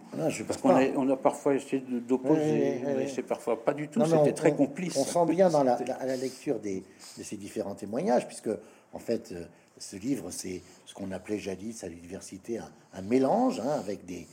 [0.46, 4.04] parce qu'on a, on a parfois essayé d'opposer, mais c'est parfois pas du tout.
[4.04, 4.96] C'était très complice.
[4.96, 6.82] On sent bien dans la, à la lecture des,
[7.18, 8.50] de ces différents témoignages, puisque
[8.92, 9.44] en fait, euh,
[9.78, 12.58] ce livre, c'est ce qu'on appelait jadis à l'université
[12.92, 14.26] un, mélange, hein, avec des,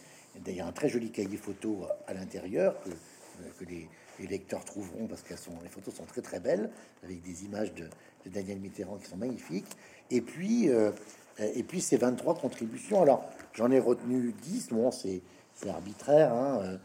[0.44, 3.88] d'ailleurs un très joli cahier photo à l'intérieur que, euh, les,
[4.28, 5.34] lecteurs trouveront parce que
[5.64, 6.70] les photos sont très très belles,
[7.04, 7.90] avec des images de,
[8.26, 9.78] Daniel Mitterrand qui sont magnifiques.
[10.12, 10.92] Et puis, euh,
[11.40, 13.02] et puis ces 23 contributions.
[13.02, 13.24] Alors,
[13.54, 15.22] j'en ai retenu 10, bon, c'est,
[15.68, 16.34] arbitraire.
[16.34, 16.80] Hein,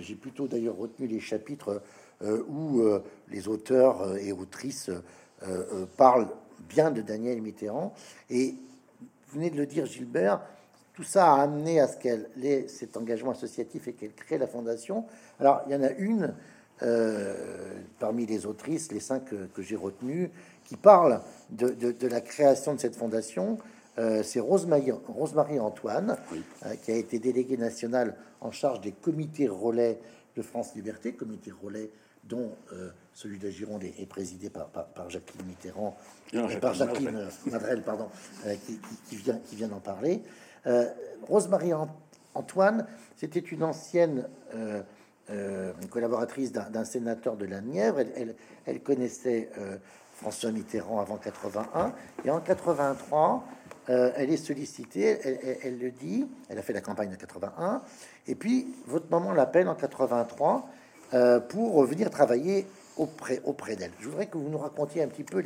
[0.00, 1.82] j'ai plutôt d'ailleurs retenu les chapitres
[2.48, 2.82] où
[3.28, 4.90] les auteurs et autrices
[5.96, 6.28] parlent
[6.68, 7.94] bien de Daniel Mitterrand.
[8.30, 8.56] Et
[9.28, 10.40] vous venez de le dire, Gilbert,
[10.94, 14.46] tout ça a amené à ce qu'elle ait cet engagement associatif et qu'elle crée la
[14.46, 15.06] fondation.
[15.40, 16.34] Alors, il y en a une
[16.82, 17.34] euh,
[17.98, 20.30] parmi les autrices, les cinq que, j'ai retenues,
[20.72, 23.58] qui parle de, la création de cette fondation.
[23.98, 26.16] Euh, c'est Rosemary, Rosemary Antoine,
[26.64, 30.00] euh, qui a été déléguée nationale en charge des comités relais
[30.34, 31.90] de France Liberté, comité relais
[32.24, 32.52] dont
[33.14, 35.96] celui de Gironde est, présidé par, par, Jacqueline Mitterrand,
[36.32, 38.08] et par Jacqueline Madrel, pardon,
[38.46, 38.54] euh,
[39.08, 40.22] qui, vient, qui vient d'en parler.
[40.66, 40.86] Euh,
[41.26, 41.72] Rosemary
[42.34, 48.00] Antoine, c'était une ancienne euh, collaboratrice d'un sénateur de la Nièvre.
[48.00, 48.34] Elle,
[48.66, 49.50] elle, connaissait
[50.22, 51.92] François Mitterrand avant 81,
[52.24, 53.44] et en 83,
[53.88, 57.82] elle est sollicitée, elle, elle, le dit, elle a fait la campagne de 81,
[58.28, 60.68] et puis votre maman l'appelle en 83
[61.48, 63.90] pour venir travailler auprès, auprès d'elle.
[64.00, 65.42] Je voudrais que vous nous racontiez un petit peu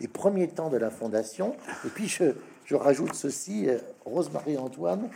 [0.00, 1.56] les, premiers temps de la fondation.
[1.84, 2.24] Et puis je,
[2.64, 5.08] je rajoute ceci, euh, Rosemarie Antoine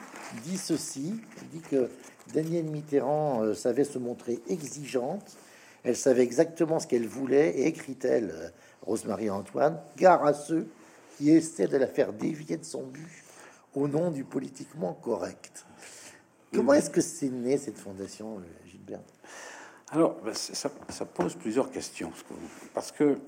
[0.44, 1.14] dit ceci,
[1.53, 1.88] dit que
[2.33, 5.37] Daniel Mitterrand euh, savait se montrer exigeante,
[5.85, 8.49] elle savait exactement ce qu'elle voulait, et écrit-elle, euh,
[8.83, 10.69] Rosemarie Antoine, gare à ceux
[11.17, 13.25] qui essaient de la faire dévier de son but
[13.75, 15.67] au nom du politiquement correct.
[16.55, 19.01] Comment est-ce que c'est né cette fondation, Gilbert?
[19.91, 20.71] Alors, ben, ça,
[21.05, 22.12] pose plusieurs questions.
[22.75, 23.19] Parce que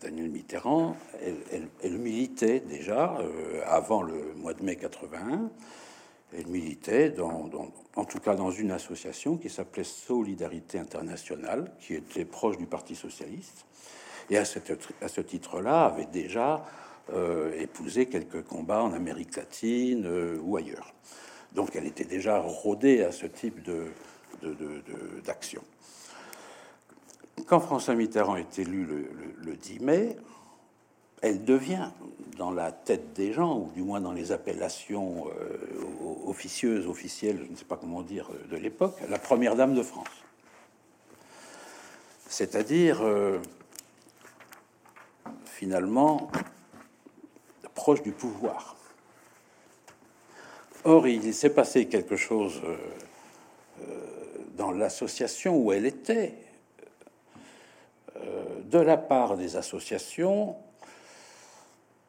[0.00, 0.96] Daniel Mitterrand,
[1.82, 5.50] elle, militait déjà euh, avant le mois de mai 81.
[6.36, 7.50] Elle militait, dans,
[7.94, 12.94] en tout cas dans une association qui s'appelait Solidarité Internationale, qui était proche du Parti
[12.94, 13.66] socialiste,
[14.30, 16.64] et à, ce titre-là avait déjà
[17.12, 20.94] euh, épousé quelques combats en Amérique latine euh, ou ailleurs.
[21.52, 23.60] Donc elle était déjà rodée à ce type
[25.24, 25.62] d'action.
[27.46, 28.86] quand François Mitterrand est élu
[29.36, 30.16] le 10 mai,
[31.22, 31.88] elle devient,
[32.36, 37.50] dans la tête des gens, ou du moins dans les appellations euh, officieuses, officielles, je
[37.50, 40.08] ne sais pas comment dire, de l'époque, la première dame de France.
[42.28, 43.38] C'est-à-dire, euh,
[45.44, 46.30] finalement,
[47.74, 48.76] proche du pouvoir.
[50.84, 53.86] Or, il s'est passé quelque chose euh,
[54.56, 56.34] dans l'association où elle était,
[58.64, 60.56] de la part des associations,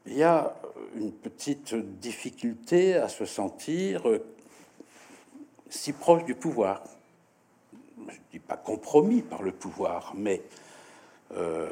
[0.06, 0.56] il y a
[0.96, 4.04] une petite difficulté à se sentir
[5.70, 6.84] si proche du pouvoir.
[7.98, 10.42] Je ne dis pas compromis par le pouvoir, mais
[11.36, 11.68] euh,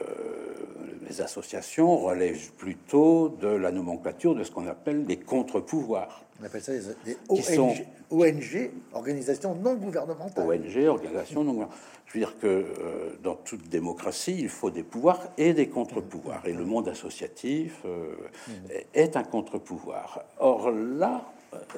[1.08, 6.24] les associations relèvent plutôt de la nomenclature de ce qu'on appelle des contre-pouvoirs.
[6.42, 6.72] On appelle ça
[7.06, 10.48] des, ONG, ONG, organisations non gouvernementales.
[10.48, 11.88] ONG, organisations non gouvernementales.
[12.08, 16.46] Je veux dire que euh, dans toute démocratie, il faut des pouvoirs et des contre-pouvoirs.
[16.46, 18.16] Et le monde associatif euh,
[18.94, 20.26] est un contre-pouvoir.
[20.40, 21.24] Or là,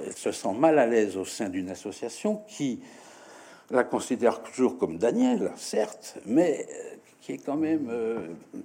[0.04, 2.80] elle se sent mal à l'aise au sein d'une association qui
[3.70, 6.68] la considère toujours comme Daniel, certes, mais
[7.24, 7.90] qui est quand même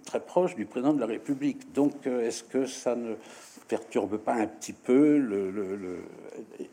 [0.05, 1.73] très proche du président de la République.
[1.73, 3.14] Donc, est-ce que ça ne
[3.68, 6.03] perturbe pas un petit peu le,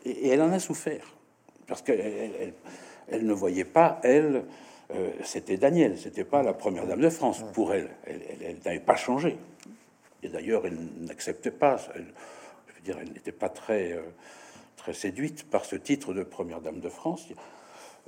[0.04, 1.14] Et elle en a souffert,
[1.68, 2.52] parce qu'elle
[3.08, 4.42] elle, ne voyait pas, elle,
[4.94, 7.90] euh, c'était Daniel, c'était pas la première dame de France pour elle.
[8.04, 9.36] Elle, n'avait pas changé.
[10.22, 11.76] Et d'ailleurs, elle n'acceptait pas.
[11.76, 14.02] je veux dire, elle n'était pas très, euh,
[14.76, 17.26] très séduite par ce titre de première dame de France.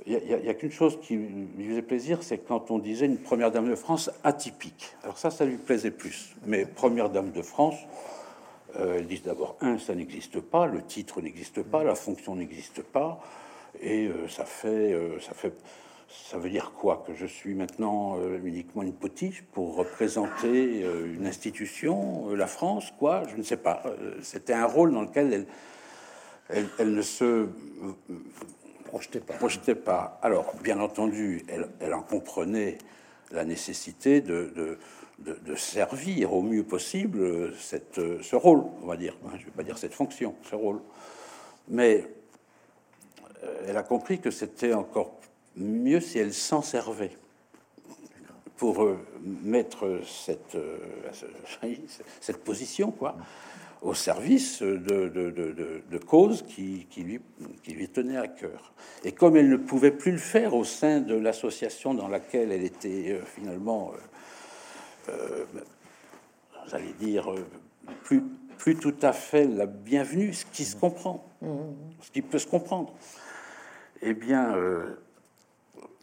[0.05, 3.51] Il y a, qu'une chose qui lui faisait plaisir, c'est quand on disait une première
[3.51, 4.95] dame de France atypique.
[5.03, 6.35] Alors ça, ça lui plaisait plus.
[6.45, 7.75] Mais première dame de France,
[8.77, 12.81] euh, elle dit d'abord un, ça n'existe pas, le titre n'existe pas, la fonction n'existe
[12.81, 13.19] pas,
[13.81, 15.53] et ça fait, ça fait
[16.09, 21.13] ça veut dire quoi Que je suis maintenant euh, uniquement une potiche pour représenter euh,
[21.13, 23.83] une institution, euh, la France, quoi Je ne sais pas.
[24.21, 25.45] C'était un rôle dans lequel
[26.49, 27.47] elle, elle, ne se
[28.89, 29.33] projetait pas.
[29.75, 30.19] pas.
[30.21, 31.45] Alors, bien entendu,
[31.79, 32.77] elle, en comprenait
[33.31, 34.51] la nécessité de,
[35.19, 39.15] de, de, servir au mieux possible cette, ce rôle, on va dire.
[39.33, 40.79] Je ne vais pas dire cette fonction, ce rôle.
[41.67, 42.05] Mais
[43.67, 45.19] elle a compris que c'était encore
[45.55, 47.11] mieux si elle s'en servait
[48.57, 50.77] pour euh, mettre cette, euh,
[52.21, 53.15] cette position quoi,
[53.81, 55.31] au service de, de,
[55.89, 57.21] de, causes qui, qui, lui,
[57.63, 58.73] qui lui tenaient à cœur.
[59.03, 62.63] Et comme elle ne pouvait plus le faire au sein de l'association dans laquelle elle
[62.63, 63.93] était euh, finalement,
[66.67, 67.33] j'allais dire,
[68.03, 68.23] plus,
[68.57, 71.47] plus tout à fait la bienvenue, ce qui se comprend, mmh.
[72.01, 72.93] ce qui peut se comprendre,
[74.01, 74.55] eh bien,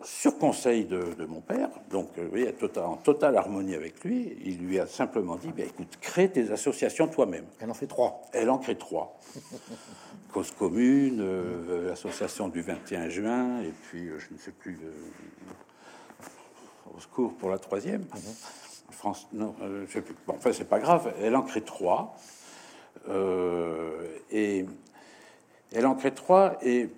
[0.04, 4.78] sur conseil de, mon père, donc euh, oui, en totale harmonie avec lui, il lui
[4.78, 7.46] a simplement dit ben, écoute, crée tes associations toi-même.
[7.60, 8.22] Elle en fait trois.
[8.32, 9.18] Elle en crée trois.
[10.32, 14.78] Cause commune, euh, l'association du 21 juin, et puis euh, je ne sais plus,
[16.94, 18.02] au secours pour la troisième.
[18.02, 18.34] Mhm.
[18.90, 20.14] France, non, je sais plus.
[20.26, 22.16] Bon, enfin, c'est pas grave, elle en crée trois.
[24.30, 24.64] et
[25.72, 26.88] elle en crée trois, et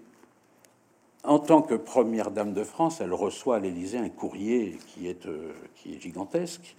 [1.29, 5.27] en tant que première dame de France, elle reçoit à l'Élysée un courrier qui est,
[5.27, 5.53] euh,
[6.01, 6.75] gigantesque.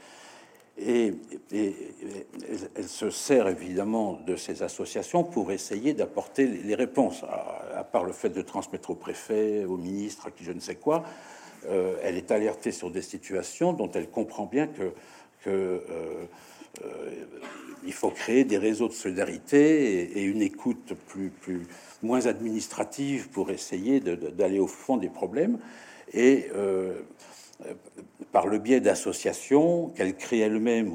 [0.79, 1.13] Et,
[1.51, 7.23] elle, se sert évidemment de ces associations pour essayer d'apporter les réponses,
[7.75, 10.75] à, part le fait de transmettre au préfet, au ministre, à qui je ne sais
[10.75, 11.03] quoi.
[11.67, 14.93] Euh, elle est alertée sur des situations dont elle comprend bien que,
[15.47, 16.25] euh,
[17.91, 21.67] faut créer des réseaux de solidarité et, une écoute plus, plus
[22.01, 25.59] moins administrative pour essayer d'aller au fond des problèmes.
[26.13, 27.01] Et euh,
[28.31, 30.91] par le biais d'associations qu'elle crée elle-même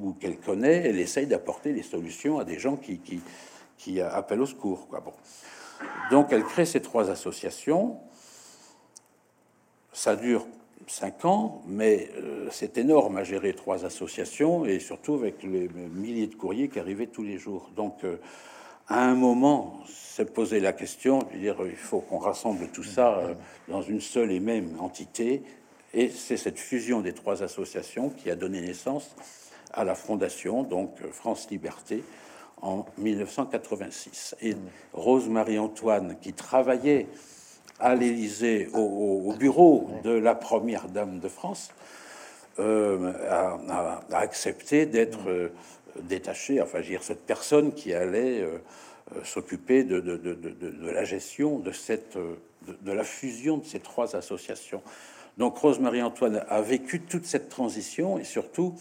[0.00, 4.88] ou, qu'elle connaît, elle essaye d'apporter des solutions à des gens qui, appellent au secours.
[4.88, 5.00] Quoi.
[5.00, 5.12] Bon.
[6.10, 7.98] Donc elle crée ces trois associations.
[9.92, 10.46] Ça dure
[10.86, 16.26] cinq ans, mais euh, c'est énorme à gérer trois associations et surtout avec les milliers
[16.26, 17.70] de courriers qui arrivaient tous les jours.
[17.74, 18.16] Donc, euh,
[18.88, 23.18] à un moment, s'est posé la question de dire il faut qu'on rassemble tout ça
[23.18, 23.34] euh,
[23.68, 25.42] dans une seule et même entité.
[25.92, 29.14] Et c'est cette fusion des trois associations qui a donné naissance
[29.72, 32.04] à la fondation, donc France Liberté,
[32.62, 34.36] en 1986.
[34.40, 34.54] Et
[34.92, 37.08] Rose Marie-Antoine, qui travaillait
[37.80, 41.70] à l'Élysée, au, bureau de la première dame de France,
[42.60, 45.52] euh, a, accepté d'être euh,
[46.02, 48.58] détaché, enfin, dire, cette personne qui allait euh,
[49.22, 54.82] s'occuper de, de, la gestion de, cette, de, la fusion de ces trois associations.
[55.38, 58.74] Donc Rose-Marie Antoine a vécu toute cette transition et surtout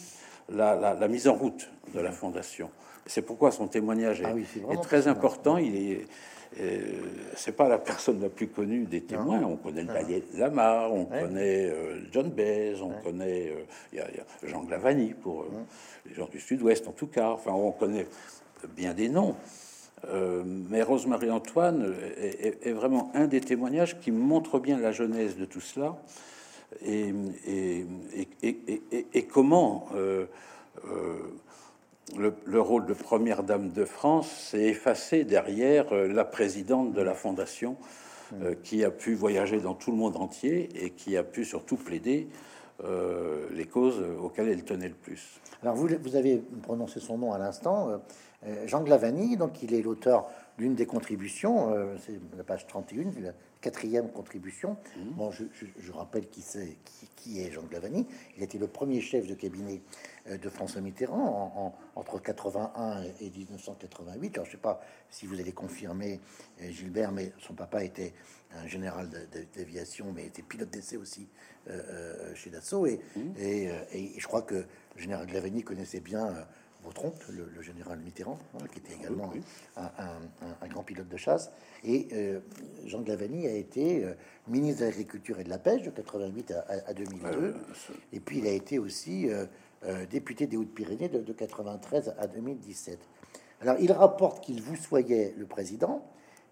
[0.49, 2.69] la, mise en route de la fondation.
[3.05, 4.25] C'est pourquoi son témoignage est,
[4.69, 5.57] ah très important.
[5.57, 6.05] Il est, euh,
[7.35, 9.41] c'est pas la personne la plus connue des témoins.
[9.43, 13.53] On connaît Daniel Lamar, on connaît euh, John Baez, on connaît
[13.93, 14.01] euh,
[14.43, 15.45] Jean Glavani pour
[16.07, 17.29] les gens du Sud-Ouest en tout cas.
[17.29, 18.07] Enfin, on connaît
[18.75, 19.35] bien des noms.
[20.69, 25.61] mais Rose-Marie Antoine est, vraiment un des témoignages qui montre bien la genèse de tout
[25.61, 25.97] cela
[26.85, 27.13] et,
[29.13, 29.87] et comment
[32.17, 37.13] le, rôle de première dame de France s'est effacé derrière euh, la présidente de la
[37.13, 37.77] fondation,
[38.41, 41.77] euh, qui a pu voyager dans tout le monde entier et qui a pu surtout
[41.77, 42.27] plaider
[42.83, 45.39] euh, les causes auxquelles elle tenait le plus.
[45.61, 48.01] Alors vous, vous avez prononcé son nom à l'instant,
[48.65, 50.25] Jean Glavani, donc il est l'auteur
[50.57, 51.73] d'une des contributions,
[52.05, 53.31] c'est la page 31, la
[53.63, 54.75] quatrième contribution.
[54.97, 55.01] Mmh.
[55.15, 56.75] Bon, je, rappelle qui, c'est,
[57.15, 58.05] qui, est Jean Glavani.
[58.37, 64.35] Il était le premier chef de cabinet euh, de François Mitterrand entre 81 et 1988.
[64.35, 66.19] Alors, je ne sais pas si vous allez confirmer,
[66.61, 68.13] euh, Gilbert, mais son papa était
[68.55, 69.09] un général
[69.55, 71.27] d'aviation, mais était pilote d'essai aussi
[71.69, 72.85] euh, chez Dassault.
[72.85, 73.21] Et, mmh.
[73.93, 74.55] et, je crois que
[74.95, 76.33] le général Glavani connaissait bien
[76.83, 79.33] votre oncle, le, général Mitterrand, hein, qui était également
[79.75, 81.51] Un, grand pilote de chasse.
[81.83, 82.09] Et
[82.85, 84.05] Jean Glavani a été
[84.47, 86.53] ministre de l'Agriculture et de la Pêche de 88
[86.85, 87.55] à, 2002.
[88.11, 89.29] et puis il a été aussi
[89.85, 92.99] euh, député des Hautes-Pyrénées de, 1993 93 à 2017.
[93.61, 96.05] Alors, il rapporte qu'il vous soyait le président,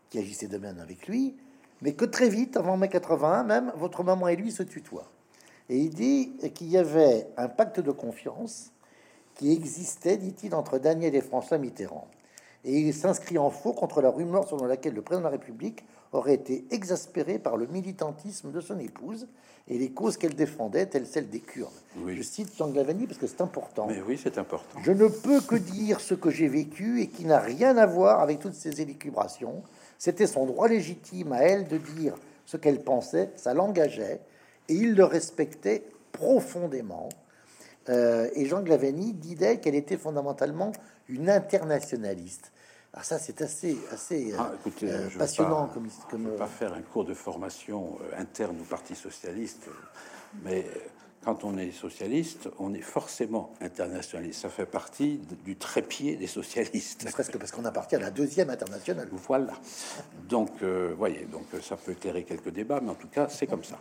[0.10, 1.36] qui agissait de même avec lui,
[1.82, 5.10] mais que très vite, avant mai 81, même, votre maman et lui se tutoient.
[5.70, 8.72] Et il dit qu'il y avait un pacte de confiance
[9.36, 12.08] qui existait, dit-il, entre Daniel et François Mitterrand.
[12.66, 15.84] Et il s'inscrit en faux contre la rumeur selon laquelle le président de la République
[16.12, 19.28] aurait été exaspéré par le militantisme de son épouse
[19.68, 21.72] et les causes qu'elle défendait, telles celles des Kurdes.
[22.06, 23.88] Je cite Tanglavani parce que c'est important.
[23.88, 24.80] Mais oui, c'est important.
[24.84, 28.20] Je ne peux que dire ce que j'ai vécu et qui n'a rien à voir
[28.20, 29.64] avec toutes ces élucubrations.
[29.98, 34.20] C'était son droit légitime à elle de dire ce qu'elle pensait, ça l'engageait,
[34.68, 37.08] et il le respectait profondément.
[37.90, 40.72] Euh, et Jean Glavani disait qu'elle était fondamentalement
[41.08, 42.52] une internationaliste.
[42.94, 44.52] Alors ça, c'est assez, assez ah,
[44.84, 45.68] euh, passionnant.
[45.68, 49.70] comme, comme ne pas faire un cours de formation euh, interne au Parti socialiste,
[50.44, 50.66] mais
[51.24, 54.42] quand on est socialiste, on est forcément internationaliste.
[54.42, 57.10] Ça fait partie du trépied des socialistes.
[57.12, 59.08] Presque parce qu'on appartient à la deuxième internationale.
[59.12, 59.54] Voilà.
[60.28, 63.64] Donc, euh, voyez, donc ça peut éclairer quelques débats, mais en tout cas, c'est comme
[63.64, 63.80] ça.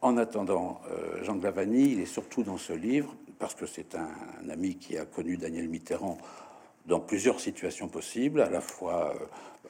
[0.00, 0.80] En attendant,
[1.20, 5.04] Jean Glavani, il est surtout dans ce livre parce que c'est un ami qui a
[5.04, 6.16] connu Daniel Mitterrand
[6.86, 9.18] dans plusieurs situations possibles, à la fois euh,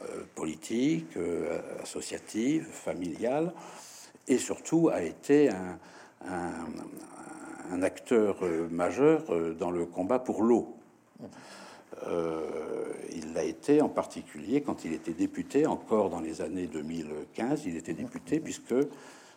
[0.02, 3.52] euh, politiques, euh, associatives, familiales,
[4.28, 5.78] et surtout a été un,
[7.82, 8.36] acteur
[8.70, 9.24] majeur
[9.58, 10.76] dans le combat pour l'eau.
[13.12, 17.76] il l'a été en particulier quand il était député, encore dans les années 2015, il
[17.76, 18.74] était député, puisque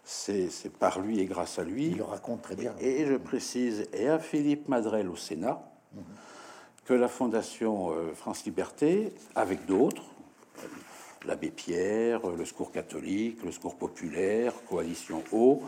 [0.03, 1.87] c'est par lui et grâce à lui.
[1.87, 2.75] Il le raconte très bien.
[2.79, 5.63] Et, je précise, et à Philippe Madrel au Sénat,
[6.85, 10.03] que la Fondation euh, France Liberté, avec d'autres,
[11.25, 15.61] l'abbé Pierre, le Secours catholique, le Secours populaire, Coalition Eau,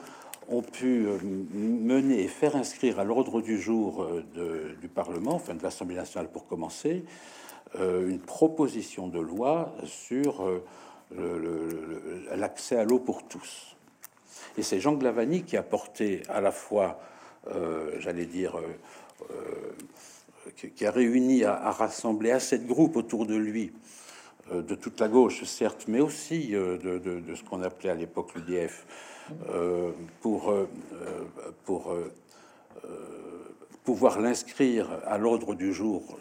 [0.50, 1.18] ont pu euh,
[1.54, 6.30] mener et faire inscrire à l'ordre du jour euh, du Parlement, enfin de l'Assemblée nationale
[6.30, 7.04] pour commencer,
[7.78, 10.50] une proposition de loi sur
[12.34, 13.76] l'accès à l'eau pour tous.
[14.58, 17.02] Et c'est Jean Glavani qui a porté à la fois,
[18.00, 18.58] j'allais dire,
[20.54, 23.72] qui a réuni, à rassembler à sept groupes autour de lui,
[24.52, 28.36] euh, de toute la gauche, certes, mais aussi euh, de, ce qu'on appelait à l'époque
[28.36, 28.86] l'UDF,
[29.50, 30.54] euh, pour,
[31.64, 31.96] pour
[33.84, 36.20] pouvoir l'inscrire à l'ordre du jour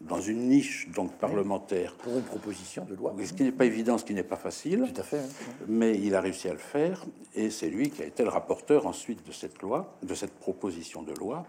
[0.00, 1.94] dans une niche donc parlementaire.
[1.96, 3.14] Pour une proposition de loi.
[3.22, 4.90] Ce qui n'est pas évident, ce qui n'est pas facile.
[4.92, 5.18] Tout à fait.
[5.18, 5.64] Hein.
[5.68, 8.86] Mais il a réussi à le faire, et c'est lui qui a été le rapporteur
[8.86, 11.44] ensuite de cette loi, de cette proposition de loi,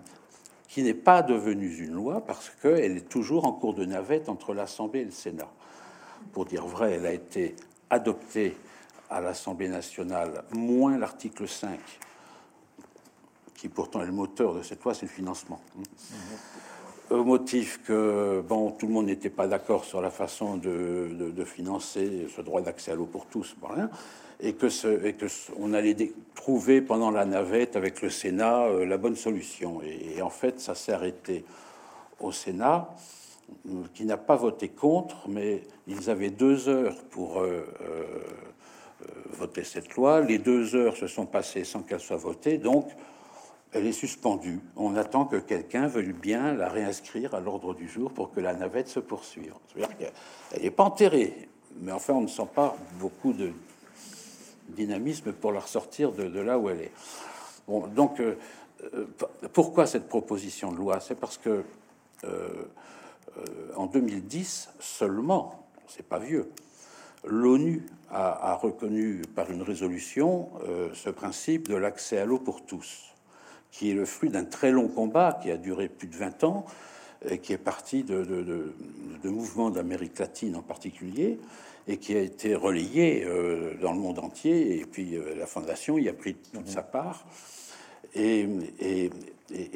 [0.74, 4.56] qui n'est pas devenue une loi parce qu'elle est toujours en cours de navette entre
[4.56, 5.48] l'Assemblée et le Sénat.
[6.32, 7.56] Pour dire vrai, elle a été
[7.92, 8.58] adoptée
[9.08, 11.80] à l'Assemblée nationale, moins l'article 5,
[13.54, 15.62] qui pourtant est le moteur de cette loi, c'est le financement.
[17.12, 22.26] Au motif que bon, tout le monde n'était pas d'accord sur la façon de, financer
[22.36, 23.56] ce droit d'accès à l'eau pour tous.
[24.44, 25.26] Et que, ce, et que
[25.58, 25.96] on allait
[26.36, 29.82] trouver pendant la navette avec le Sénat euh, la bonne solution.
[29.82, 31.46] Et, en fait, ça s'est arrêté
[32.20, 32.94] au Sénat,
[33.70, 37.64] euh, qui n'a pas voté contre, mais ils avaient deux heures pour euh,
[39.32, 40.20] voter cette loi.
[40.20, 42.90] Les deux heures se sont passées sans qu'elle soit votée, donc
[43.72, 44.60] elle est suspendue.
[44.76, 48.54] On attend que quelqu'un veuille bien la réinscrire à l'ordre du jour pour que la
[48.54, 49.54] navette se poursuive.
[49.68, 51.48] C'est-à-dire qu'elle n'est pas enterrée,
[51.80, 53.52] mais enfin, on ne sent pas beaucoup de
[54.70, 56.92] dynamisme pour la ressortir de, là où elle est.
[57.68, 58.38] Bon, donc, euh,
[58.94, 59.06] euh,
[59.54, 61.00] pourquoi cette proposition de loi?
[61.00, 61.64] C'est parce que
[62.26, 62.66] euh,
[63.76, 66.52] en 2010 seulement, c'est pas vieux,
[67.26, 70.50] l'ONU a, reconnu par une résolution
[70.94, 73.14] ce principe de l'accès à l'eau pour tous
[73.74, 76.66] qui est le fruit d'un très long combat qui a duré plus de 20 ans,
[77.42, 81.40] qui est parti de, de, mouvements d'Amérique latine en particulier,
[81.88, 84.80] et qui a été relayé euh, dans le monde entier.
[84.80, 87.26] Et puis euh, la Fondation y a pris toute sa part.
[88.16, 88.48] Et,
[88.80, 89.10] et,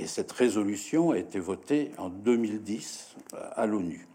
[0.05, 3.15] cette résolution a été votée en 2010
[3.55, 4.07] à l'ONU.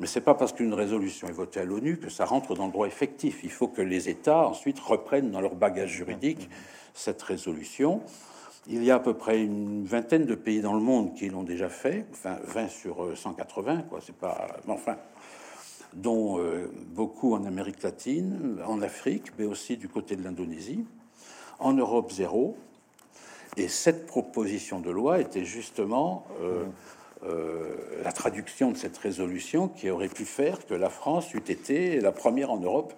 [0.00, 2.72] Mais c'est pas parce qu'une résolution est votée à l'ONU que ça rentre dans le
[2.72, 3.40] droit effectif.
[3.44, 6.48] Il faut que les États ensuite reprennent dans leur bagage juridique
[6.94, 8.02] cette résolution.
[8.68, 11.44] Il y a à peu près une vingtaine de pays dans le monde qui l'ont
[11.44, 14.48] déjà fait, enfin 20 sur 180, euh, quoi, c'est pas.
[14.66, 14.96] enfin,
[15.92, 20.84] dont euh, beaucoup en Amérique latine, en Afrique, mais aussi du côté de l'Indonésie,
[21.60, 22.56] en Europe zéro.
[23.56, 30.08] Et cette proposition de loi était justement euh, la traduction de cette résolution qui aurait
[30.08, 32.92] pu faire que la France eût été la première en Europe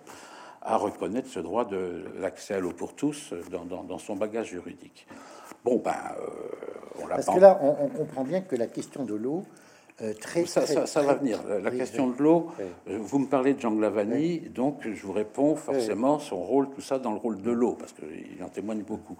[0.62, 5.06] à reconnaître ce droit de l'accès à l'eau pour tous dans, dans son bagage juridique.
[5.64, 9.14] Bon, ben, euh, on l'a Parce que là, on, comprend bien que la question de
[9.14, 9.44] l'eau,
[10.00, 11.40] euh, très, ça, ça, va venir.
[11.62, 15.56] La, question de l'eau, euh, vous me parlez de Jean Glavani, donc je vous réponds
[15.56, 19.16] forcément son rôle, tout ça dans le rôle de l'eau, parce qu'il en témoigne beaucoup.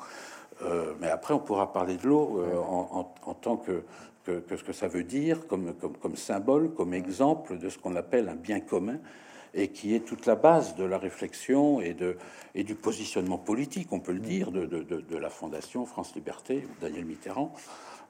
[1.01, 3.82] mais après, on pourra parler de l'eau en, tant que,
[4.24, 7.97] que, ce que ça veut dire, comme, comme, comme symbole, comme exemple de ce qu'on
[7.97, 8.99] appelle un bien commun
[9.55, 12.17] et qui est toute la base de la réflexion et, de,
[12.55, 16.67] et du positionnement politique, on peut le dire, de, de, de la Fondation France Liberté,
[16.81, 17.55] Daniel Mitterrand.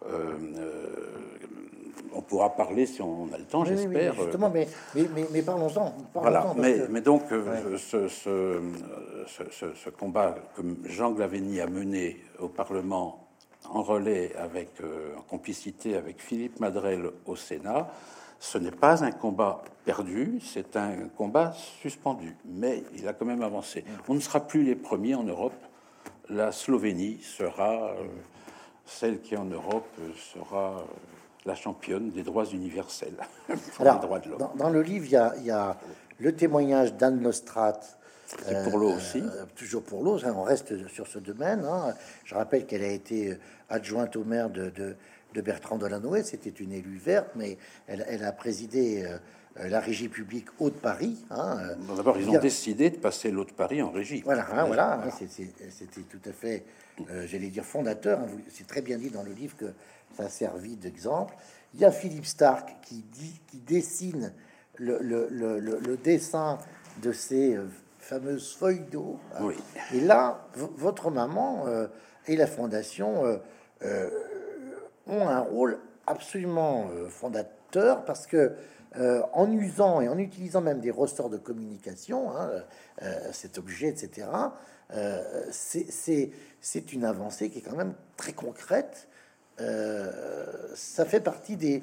[0.06, 0.86] Euh, euh,
[2.14, 4.14] on pourra parler si on a le temps, j'espère.
[4.14, 5.92] justement, mais, mais, mais, parlons-en.
[6.14, 8.60] voilà, mais, mais, donc euh, ce, ce,
[9.26, 13.28] ce, ce, combat que Jean Glaveni a mené au Parlement
[13.68, 14.70] en relais avec
[15.18, 17.90] en complicité avec Philippe Madrel au Sénat,
[18.40, 23.42] ce n'est pas un combat perdu, c'est un combat suspendu, mais il a quand même
[23.42, 23.84] avancé.
[24.08, 25.54] On ne sera plus les premiers en Europe.
[26.28, 28.04] La Slovénie sera, euh,
[28.84, 29.88] celle qui en Europe
[30.34, 30.82] sera euh,
[31.46, 33.16] la championne des droits universels.
[33.80, 35.76] Alors, droits de dans, dans, le livre, il y a,
[36.18, 37.80] le témoignage d'Anne Nostrat.
[38.64, 39.22] pour l'eau aussi.
[39.22, 41.64] Euh, toujours pour l'eau, on reste sur ce domaine.
[41.64, 41.94] Hein.
[42.24, 43.38] Je rappelle qu'elle a été
[43.70, 44.96] adjointe au maire de, de
[45.34, 46.22] Bertrand Delanoë.
[46.22, 49.04] C'était une élue verte, mais elle, a présidé
[49.60, 51.24] euh, la régie publique Haute-Paris.
[51.30, 51.58] Hein,
[51.96, 54.22] D'abord, ils ont décidé de passer l'Haute-Paris en régie.
[54.24, 55.02] Voilà, hein, voilà.
[55.10, 56.64] C'était tout à fait,
[57.10, 58.20] euh, j'allais dire, fondateur.
[58.20, 59.72] Hein, c'est très bien dit dans le livre que
[60.16, 61.34] ça a servi d'exemple.
[61.74, 64.32] Il y a Philippe Stark qui, dit, qui dessine
[64.76, 66.58] le, le, le, dessin
[67.02, 67.66] de ces euh,
[67.98, 69.18] fameuses feuilles d'eau.
[69.40, 69.54] Oui.
[69.92, 71.66] Et là, votre maman
[72.26, 73.40] et la fondation
[75.08, 78.54] ont un rôle absolument euh, fondateur parce que
[78.96, 82.50] euh, en usant et en utilisant même des ressorts de communication, hein,
[83.02, 84.26] euh, cet objet, etc.,
[85.50, 89.06] c'est une avancée qui est quand même très concrète.
[89.58, 91.82] ça fait partie des,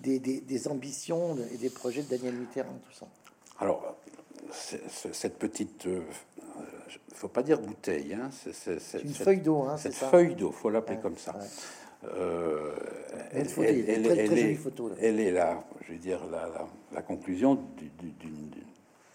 [0.00, 3.06] des, des, ambitions et des projets de Daniel Mitterrand, tout ça.
[3.58, 3.96] Alors,
[4.52, 5.88] cette petite,
[7.14, 10.98] faut pas dire bouteille, hein, c'est une feuille d'eau, hein, cette feuille d'eau, faut l'appeler
[10.98, 11.34] comme ça.
[12.04, 12.72] Euh,
[13.32, 13.46] elle,
[15.20, 16.48] est, là, je veux dire, la,
[16.92, 17.58] la, conclusion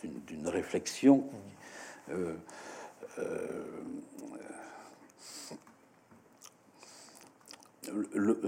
[0.01, 1.25] d'une réflexion
[2.09, 2.33] euh,
[3.19, 3.63] euh,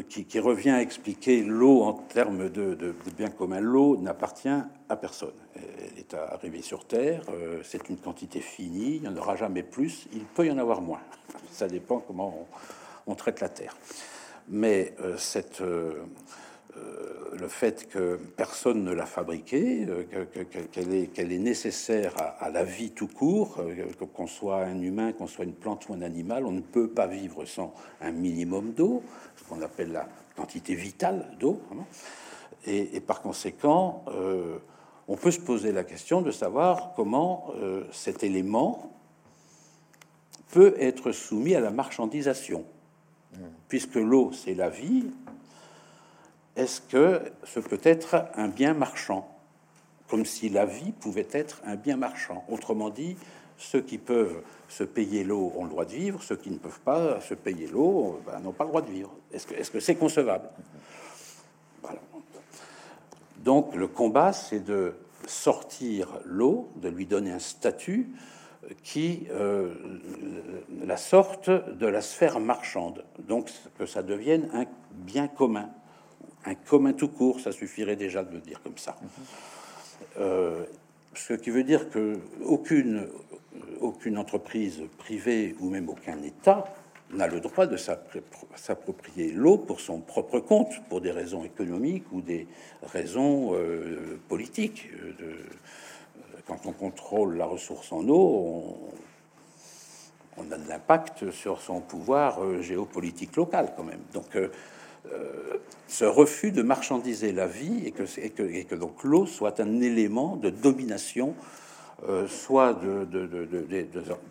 [0.07, 3.59] qui, revient à expliquer l'eau en termes de, de, bien commun.
[3.59, 5.33] L'eau n'appartient à personne.
[5.55, 7.23] Elle est arrivée sur Terre,
[7.63, 10.81] c'est une quantité finie, il n'y en aura jamais plus, il peut y en avoir
[10.81, 11.01] moins.
[11.51, 12.47] Ça dépend comment
[13.05, 13.75] on traite la Terre
[14.49, 15.15] mais euh,
[15.61, 15.93] euh,
[16.77, 19.87] euh, le fait que personne ne l'a fabriquée,
[20.71, 23.61] qu'elle est, nécessaire à, la vie tout court,
[24.13, 27.07] qu'on soit un humain, qu'on soit une plante ou un animal, on ne peut pas
[27.07, 29.03] vivre sans un minimum d'eau,
[29.37, 31.61] ce qu'on appelle la quantité vitale d'eau.
[32.65, 34.03] Et, par conséquent,
[35.07, 37.53] on peut se poser la question de savoir comment
[37.91, 38.91] cet élément
[40.51, 42.65] peut être soumis à la marchandisation
[43.67, 45.05] puisque l'eau, c'est la vie,
[46.55, 49.33] est-ce que ce peut être un bien marchand?
[50.09, 52.43] Comme si la vie pouvait être un bien marchand.
[52.49, 53.15] Autrement dit,
[53.59, 56.79] Ceux qui peuvent se payer l'eau ont le droit de vivre, ceux qui ne peuvent
[56.79, 59.11] pas se payer l'eau ben, n'ont pas le droit de vivre.
[59.33, 60.49] Est-ce que c'est concevable?
[63.43, 64.95] Donc le combat, c'est de
[65.27, 68.09] sortir l'eau, de lui donner un statut
[68.83, 69.73] qui euh,
[70.85, 75.69] la sorte de la sphère marchande, donc que ça devienne un bien commun,
[76.45, 78.95] un commun tout court, ça suffirait déjà de le dire comme ça.
[80.19, 80.63] Euh,
[81.13, 83.07] ce qui veut dire que aucune,
[83.81, 86.65] aucune entreprise privée ou même aucun État
[87.11, 87.77] n'a le droit de
[88.55, 92.47] s'approprier l'eau pour son propre compte, pour des raisons économiques ou des
[92.83, 94.89] raisons euh, politiques.
[95.19, 95.35] De,
[96.49, 98.75] quand on contrôle la ressource en eau,
[100.35, 104.01] on, a de l'impact sur son pouvoir euh, géopolitique local quand même.
[104.13, 104.49] Donc, euh,
[105.13, 110.37] euh, ce refus de marchandiser la vie et que, que, donc l'eau soit un élément
[110.37, 111.35] de domination,
[112.27, 113.05] soit de,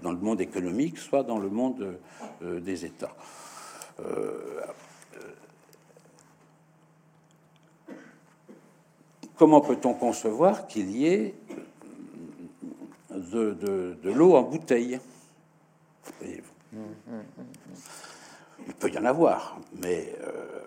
[0.02, 1.98] dans le monde économique, soit dans le monde
[2.42, 3.14] des États.
[9.36, 11.34] comment peut-on concevoir qu'il y ait
[13.10, 15.00] de, l'eau en bouteille.
[16.22, 16.42] il
[18.78, 20.60] peut y en avoir, mais euh,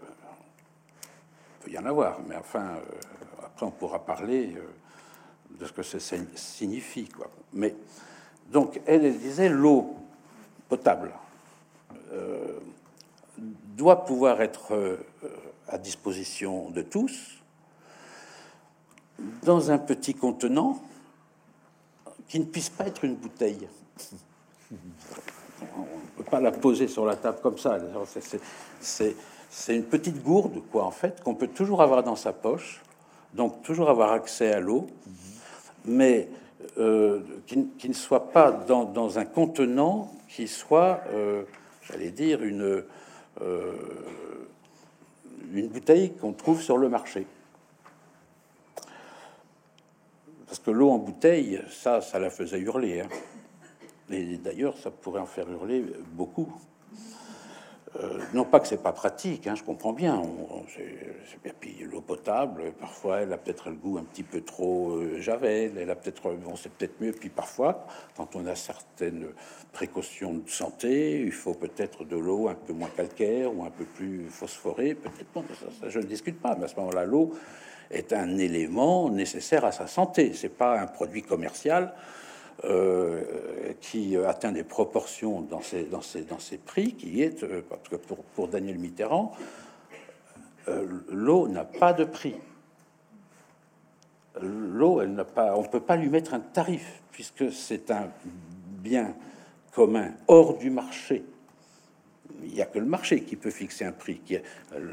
[1.60, 2.82] il peut y en avoir, mais enfin, euh,
[3.46, 6.00] après on pourra parler euh, de ce que ça
[6.36, 7.10] signifie.
[7.54, 7.76] Mais
[8.52, 9.96] donc, elle disait l'eau
[10.70, 11.12] potable
[13.78, 15.00] doit pouvoir être
[15.70, 17.42] à disposition de tous
[19.44, 20.82] dans un petit contenant
[22.32, 23.68] qui ne puisse pas être une bouteille.
[24.72, 27.78] On ne peut pas la poser sur la table comme ça.
[29.50, 32.82] C'est une petite gourde, quoi, en fait, qu'on peut toujours avoir dans sa poche,
[33.34, 34.88] donc toujours avoir accès à l'eau,
[35.84, 36.30] mais
[36.78, 41.44] euh, qui, ne soit pas dans, un contenant qui soit, euh,
[41.84, 42.86] j'allais dire, une,
[43.42, 43.74] euh,
[45.54, 47.26] une bouteille qu'on trouve sur le marché.
[50.52, 53.00] Parce que l'eau en bouteille, ça, ça la faisait hurler.
[53.00, 53.08] Hein.
[54.10, 56.54] Et d'ailleurs, ça pourrait en faire hurler beaucoup.
[57.96, 60.18] Euh, non pas que c'est pas pratique, hein, je comprends bien.
[60.18, 60.66] On,
[61.42, 65.22] bien puis l'eau potable, parfois, elle a peut-être le goût un petit peu trop euh,
[65.22, 65.78] javel.
[65.78, 67.14] Elle a peut-être, bon, c'est peut-être mieux.
[67.14, 67.88] Puis parfois,
[68.18, 69.28] quand on a certaines
[69.72, 73.86] précautions de santé, il faut peut-être de l'eau un peu moins calcaire ou un peu
[73.86, 74.96] plus phosphorée.
[74.96, 75.46] Peut-être, bon,
[75.80, 76.58] ça, je ne discute pas.
[76.58, 77.32] Mais à ce moment-là, l'eau,
[77.92, 80.34] est un élément nécessaire à sa santé.
[80.34, 81.94] C'est pas un produit commercial
[82.64, 83.24] euh,
[83.82, 87.90] qui atteint des proportions dans ses, dans ses, dans ses prix qui est euh, parce
[87.90, 89.32] que pour, Daniel Mitterrand,
[90.68, 92.36] euh, l'eau n'a pas de prix.
[94.42, 99.16] L'eau, elle n'a pas, on peut pas lui mettre un tarif puisque c'est un bien
[99.74, 101.24] commun hors du marché
[102.44, 104.44] il n'y a que le marché qui peut fixer un prix, qui est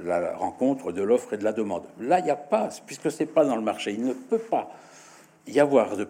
[0.05, 1.85] la rencontre de l'offre et de la demande.
[2.01, 4.71] Là, il n'y a pas, puisque c'est pas dans le marché, il ne peut pas
[5.47, 6.07] y avoir de,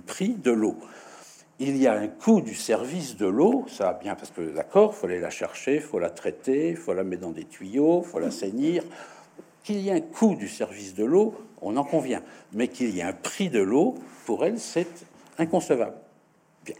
[0.00, 0.76] prix de l'eau.
[1.60, 5.06] Il y a un coût du service de l'eau, ça bien parce que d'accord, faut
[5.06, 8.82] aller la chercher, faut la traiter, faut la mettre dans des tuyaux, faut la saigner.
[9.62, 13.00] Qu'il y ait un coût du service de l'eau, on en convient, mais qu'il y
[13.00, 13.94] ait un prix de l'eau,
[14.26, 15.06] pour elle, c'est
[15.38, 15.96] inconcevable.
[16.64, 16.74] Bien.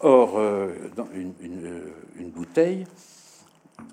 [0.00, 0.68] Or, euh,
[0.98, 2.86] euh, une, bouteille,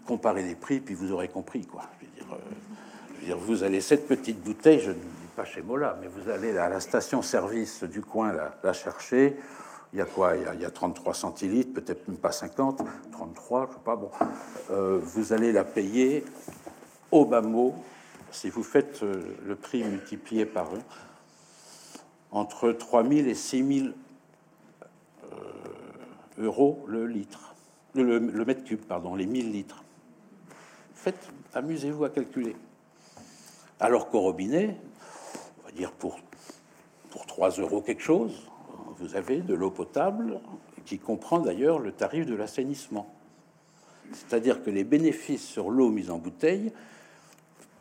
[0.06, 1.84] comparez les prix, puis vous aurez compris quoi.
[2.02, 2.26] Je veux
[3.26, 6.30] dire, euh, vous allez cette petite bouteille, je ne dis pas chez Mola, mais vous
[6.30, 9.38] allez à la station-service du coin la, chercher.
[9.94, 10.34] Il y a quoi?
[10.36, 12.82] Il y a, 33 centilitres, peut-être même pas 50,
[13.12, 13.96] 33, je sais pas.
[13.96, 14.10] Bon,
[15.00, 16.26] vous allez la payer
[17.12, 17.76] au bas mot,
[18.32, 20.80] si vous faites le prix multiplié par un,
[22.32, 23.94] entre 3000 et 6000
[26.38, 27.56] euros le litre,
[27.96, 29.84] le, mètre cube, pardon, les 1000 litres.
[30.96, 32.56] Faites, amusez-vous à calculer.
[33.80, 34.78] Alors qu'au robinet,
[35.62, 36.20] on va dire pour,
[37.10, 38.50] pour 3 euros quelque chose,
[38.98, 40.40] vous avez de l'eau potable
[40.86, 43.14] qui comprend d'ailleurs le tarif de l'assainissement.
[44.12, 46.72] C'est-à-dire que les bénéfices sur l'eau mise en bouteille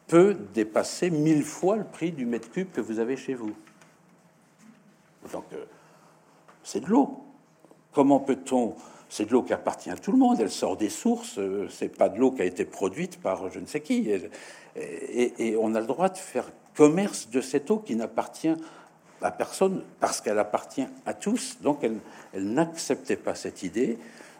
[0.06, 3.54] peut dépasser mille fois le prix du mètre cube que vous avez chez vous.
[5.32, 5.64] Donc, euh,
[6.62, 7.24] c'est de l'eau.
[7.92, 8.74] Comment peut-on
[9.12, 10.38] c'est de l'eau qui appartient à tout le monde.
[10.40, 11.38] Elle sort des sources.
[11.38, 14.10] Euh, c'est pas de l'eau qui a été produite par je ne sais qui.
[14.74, 18.54] Et, on a le droit de faire commerce de cette eau qui n'appartient
[19.20, 21.58] à personne parce qu'elle appartient à tous.
[21.60, 22.00] Donc elle,
[22.42, 23.98] n'acceptait pas cette idée.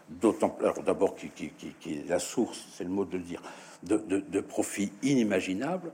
[0.09, 1.53] D'autant d'abord qui, qui,
[1.91, 3.43] est la source, c'est le mot de le dire,
[3.83, 5.91] de profits inimaginables.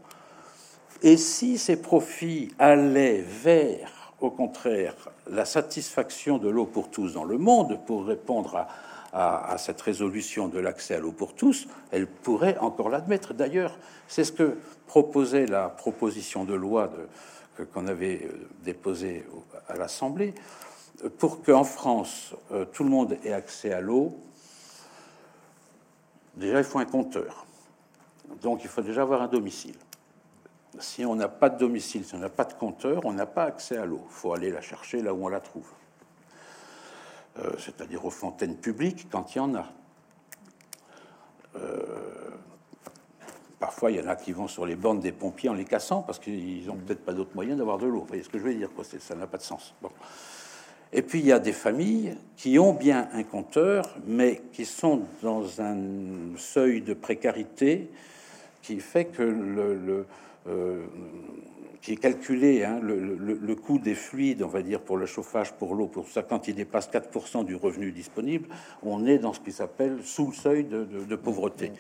[1.02, 4.96] Et si ces profits allaient vers au contraire,
[5.30, 8.68] la satisfaction de l'eau pour tous dans le monde pour répondre
[9.12, 13.34] à, cette résolution de l'accès à l'eau pour tous, elle pourrait encore l'admettre.
[13.34, 16.92] D'ailleurs, c'est ce que proposait la proposition de loi
[17.74, 19.26] qu'on avait euh, déposée
[19.68, 20.34] à l'Assemblée
[21.18, 24.18] pour qu'en France, euh, tout le monde ait accès à l'eau.
[26.36, 27.46] Déjà, il faut un compteur.
[28.42, 29.76] Donc, il faut déjà avoir un domicile
[30.78, 33.46] si on n'a pas de domicile, si on n'a pas de compteur, on n'a pas
[33.46, 34.02] accès à l'eau.
[34.06, 35.68] Il faut aller la chercher là où on la trouve.
[37.40, 39.66] Euh, c'est-à-dire aux fontaines publiques quand il y en a.
[41.56, 41.86] Euh,
[43.60, 46.02] parfois, il y en a qui vont sur les bornes des pompiers en les cassant
[46.02, 48.02] parce qu'ils n'ont peut-être pas d'autre moyen d'avoir de l'eau.
[48.02, 49.74] Vous voyez ce que je veux dire Ça n'a pas de sens.
[50.92, 55.04] Et puis, il y a des familles qui ont bien un compteur, mais qui sont
[55.22, 55.78] dans un
[56.36, 57.90] seuil de précarité
[58.62, 60.06] qui fait que le
[60.50, 60.86] euh,
[61.82, 65.76] qui est calculé, hein, le, coût des fluides, on va dire, pour le chauffage, pour
[65.76, 68.50] l'eau, pour ça, quand il dépasse 4% du revenu disponible,
[68.84, 71.72] on est dans ce qui s'appelle sous le seuil de, pauvreté.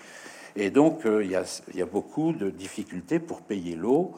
[0.56, 1.36] Et donc, euh, il, y
[1.82, 4.14] a, beaucoup de difficultés pour payer l'eau.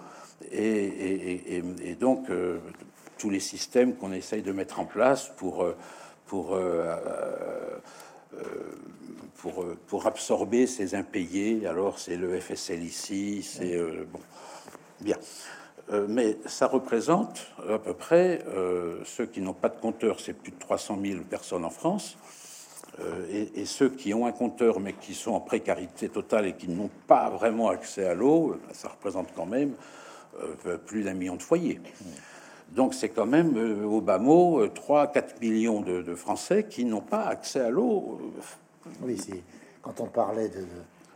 [0.51, 1.63] Et,
[1.99, 2.59] donc, euh,
[3.17, 5.65] tous les systèmes qu'on essaye de mettre en place pour,
[6.27, 6.55] pour,
[9.41, 13.77] pour, pour absorber ces impayés, alors c'est le FSL ici, c'est...
[14.05, 14.19] bon
[15.01, 15.17] Bien.
[15.91, 20.33] Euh, mais ça représente à peu près euh, ceux qui n'ont pas de compteur, c'est
[20.33, 22.17] plus de 300 000 personnes en France,
[22.99, 26.67] euh, et, ceux qui ont un compteur mais qui sont en précarité totale et qui
[26.67, 29.73] n'ont pas vraiment accès à l'eau, ça représente quand même
[30.85, 31.81] plus d'un million de foyers.
[32.69, 37.59] Donc c'est quand même au bas mot 3-4 millions de, Français qui n'ont pas accès
[37.59, 38.33] à l'eau.
[39.01, 39.41] Oui, c'est
[39.81, 40.65] quand on parlait de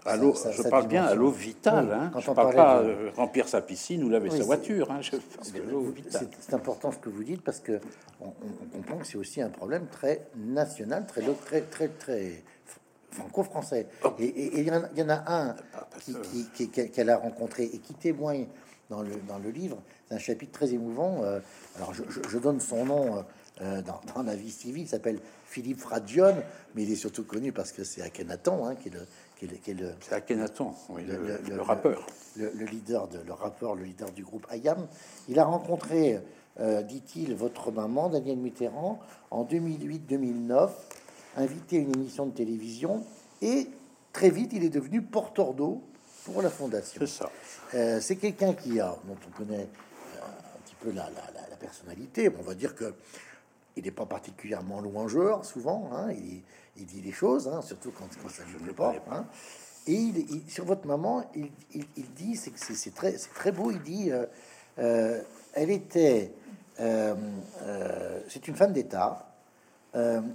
[0.05, 1.91] je parle bien à l'eau vitale.
[1.91, 2.11] Hein.
[2.19, 4.91] je ne parle pas euh, remplir sa piscine ou laver sa voiture.
[4.91, 5.01] Hein.
[5.41, 7.79] C'est important ce que vous dites parce que
[8.21, 8.31] on,
[8.71, 12.43] comprend que c'est aussi un problème très national, très très très très
[13.11, 13.87] franco-français.
[14.03, 14.13] Oh.
[14.19, 15.55] Et il y, en a un
[16.93, 18.47] qu'elle a rencontré et qui témoigne
[18.89, 19.81] dans le, dans le livre.
[20.07, 21.23] C'est un chapitre très émouvant.
[21.23, 21.39] Euh,
[21.77, 23.25] alors je, donne son nom.
[23.61, 26.35] Euh, dans, la vie civile, il s'appelle Philippe Fradion,
[26.73, 30.73] mais il est surtout connu parce que c'est Akhenaton hein, qui est le, c'est Akhenaton,
[30.97, 32.05] le, rappeur.
[32.35, 34.87] Le, leader de, le rappeur, le leader du groupe Ayam.
[35.29, 36.19] Il a rencontré,
[36.59, 38.99] euh, dit-il, votre maman, Daniel Mitterrand,
[39.31, 40.69] en 2008-2009,
[41.37, 43.05] invité à une émission de télévision,
[43.41, 43.69] et
[44.11, 45.81] très vite, il est devenu porteur d'eau
[46.25, 46.99] pour la fondation.
[46.99, 47.31] C'est ça.
[47.73, 51.09] Euh, c'est quelqu'un qui a, dont on connaît un petit peu la,
[51.59, 52.29] personnalité.
[52.37, 52.93] on va dire que
[53.75, 55.89] il n'est pas particulièrement louangeur, souvent.
[55.93, 56.41] Hein, il,
[56.77, 58.93] il dit les choses, hein, surtout quand, ça ne plaît pas.
[59.11, 59.25] Hein.
[59.87, 61.51] Et il, sur votre maman, il,
[62.15, 64.25] dit, c'est c'est très, très beau, il dit, euh,
[64.79, 65.21] euh,
[65.53, 66.31] elle était,
[66.79, 67.15] euh,
[68.27, 69.31] c'est une femme d'État,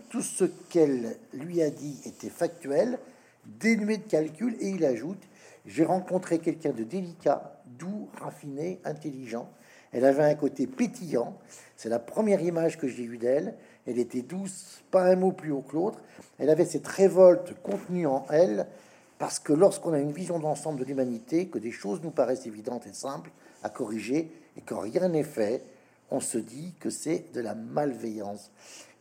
[0.08, 2.98] tout ce qu'elle lui a dit était factuel,
[3.44, 5.22] dénué de calcul, et il ajoute,
[5.66, 9.50] j'ai rencontré quelqu'un de délicat, doux, raffiné, intelligent.
[9.92, 11.36] Elle avait un côté pétillant.
[11.76, 13.54] C'est la première image que j'ai eue d'elle.
[13.86, 16.00] Elle était douce, pas un mot plus haut que l'autre.
[16.38, 18.66] Elle avait cette révolte contenue en elle,
[19.18, 22.86] parce que lorsqu'on a une vision d'ensemble de l'humanité, que des choses nous paraissent évidentes
[22.86, 23.30] et simples
[23.62, 25.62] à corriger, et quand rien n'est fait,
[26.10, 28.50] on se dit que c'est de la malveillance.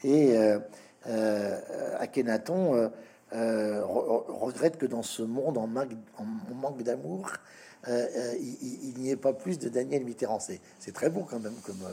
[0.03, 0.59] Et euh,
[1.07, 1.59] euh,
[1.99, 2.91] Akhenaton
[3.33, 7.31] euh, regrette que dans ce monde en, manque d'amour,
[7.87, 10.39] il, n'y ait pas plus de Daniel Mitterrand.
[10.39, 11.83] C'est très beau quand même comme,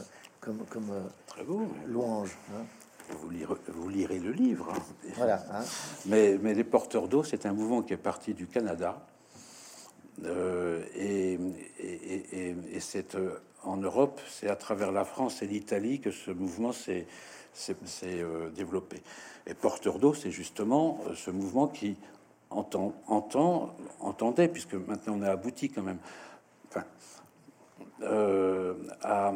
[0.41, 0.91] comme, comme
[1.27, 2.37] très beau, louange.
[2.55, 2.63] Hein
[3.09, 4.73] vous, lirez, vous lirez le livre.
[4.73, 5.09] Hein.
[5.15, 5.45] Voilà.
[5.51, 5.63] Hein.
[6.05, 9.01] Mais, mais, les porteurs d'eau, c'est un mouvement qui est parti du Canada.
[10.25, 11.37] Euh, et,
[11.79, 16.71] et, c'est euh, en Europe, c'est à travers la France et l'Italie que ce mouvement
[16.71, 17.05] s'est
[18.03, 19.01] euh, développé.
[19.45, 21.97] Et porteur d'eau, c'est justement ce mouvement qui
[22.49, 25.99] entend, entend, entendait, puisque maintenant on a abouti quand même.
[28.03, 29.33] Euh, à,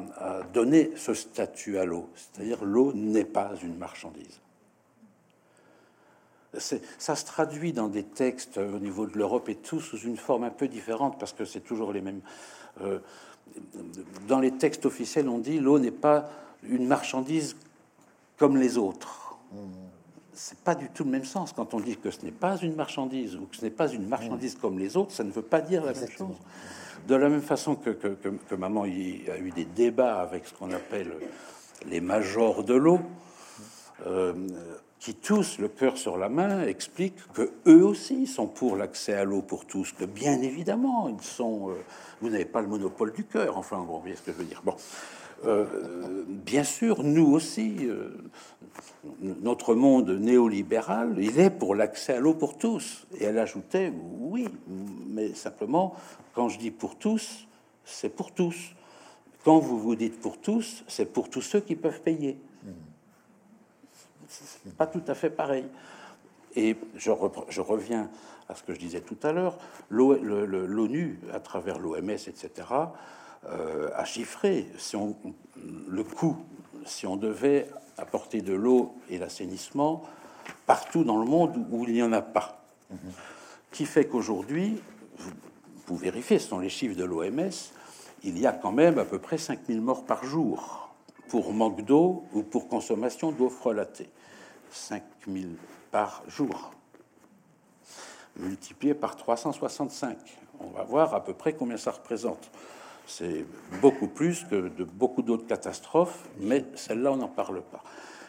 [0.53, 4.39] donner ce statut à l'eau, c'est-à-dire l'eau n'est pas une marchandise.
[6.59, 10.43] Ça se traduit dans des textes au niveau de l'Europe et tout sous une forme
[10.43, 12.21] un peu différente parce que c'est toujours les mêmes.
[12.81, 12.99] Euh,
[14.27, 16.29] dans les textes officiels, on dit l'eau n'est pas
[16.61, 17.55] une marchandise
[18.37, 19.37] comme les autres.
[20.43, 22.75] C'est pas du tout le même sens quand on dit que ce n'est pas une
[22.75, 25.11] marchandise ou que ce n'est pas une marchandise comme les autres.
[25.11, 26.35] Ça ne veut pas dire la même chose.
[27.07, 30.71] De la même façon que, que, maman y a eu des débats avec ce qu'on
[30.71, 31.13] appelle
[31.85, 32.99] les majors de l'eau,
[34.07, 34.33] euh,
[34.99, 39.23] qui tous, le cœur sur la main, expliquent que eux aussi sont pour l'accès à
[39.23, 41.69] l'eau pour tous, que bien évidemment, ils sont.
[41.69, 41.73] Euh,
[42.19, 44.63] vous n'avez pas le monopole du cœur, enfin, vous voyez ce que je veux dire.
[44.65, 44.75] Bon.
[46.27, 47.89] Bien sûr, nous aussi,
[49.21, 53.05] notre monde néolibéral, il est pour l'accès à l'eau pour tous.
[53.19, 54.47] Et elle ajoutait, oui,
[55.09, 55.95] mais simplement,
[56.33, 57.47] quand je dis pour tous,
[57.85, 58.73] c'est pour tous.
[59.43, 62.37] Quand vous vous dites pour tous, c'est pour tous ceux qui peuvent payer.
[64.27, 65.65] C'est pas tout à fait pareil.
[66.55, 68.09] Et je, reviens
[68.47, 69.57] à ce que je disais tout à l'heure.
[69.89, 72.49] L'ONU, à travers l'OMS, etc.,
[73.49, 75.15] euh, a chiffré si on,
[75.87, 76.37] le coût,
[76.85, 77.67] si on devait
[77.97, 80.03] apporter de l'eau et l'assainissement
[80.65, 82.63] partout dans le monde où il n'y en a pas.
[83.71, 84.81] Qui fait qu'aujourd'hui,
[85.17, 85.31] vous,
[85.87, 87.51] vous vérifiez, ce sont les chiffres de l'OMS,
[88.23, 90.89] il y a quand même à peu près 5000 morts par jour
[91.29, 94.09] pour manque d'eau ou pour consommation d'eau frelatée.
[94.71, 95.55] 5000
[95.91, 96.71] par jour,
[98.37, 100.17] multiplié par 365.
[100.59, 102.51] On va voir à peu près combien ça représente.
[103.07, 103.45] C'est
[103.81, 107.83] beaucoup plus que de beaucoup d'autres catastrophes, mais celle-là, on n'en parle pas.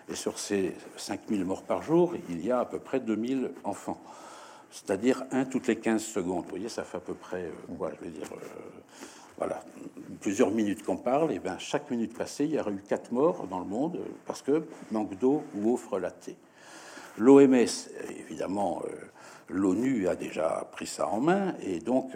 [0.09, 4.01] Et sur ces 5000 morts par jour, il y a à peu près 2000 enfants.
[4.70, 6.45] C'est-à-dire un toutes les 15 secondes.
[6.45, 8.47] Vous voyez, ça fait à peu près, euh, je vais dire, euh,
[9.37, 9.62] voilà,
[10.20, 11.33] plusieurs minutes qu'on parle.
[11.33, 14.43] Et bien, chaque minute passée, il y aurait eu quatre morts dans le monde parce
[14.43, 16.37] que manque d'eau ou eau frelatée.
[17.18, 17.66] L'OMS,
[18.18, 18.95] évidemment, euh,
[19.51, 22.12] l'ONU a déjà pris ça en main et donc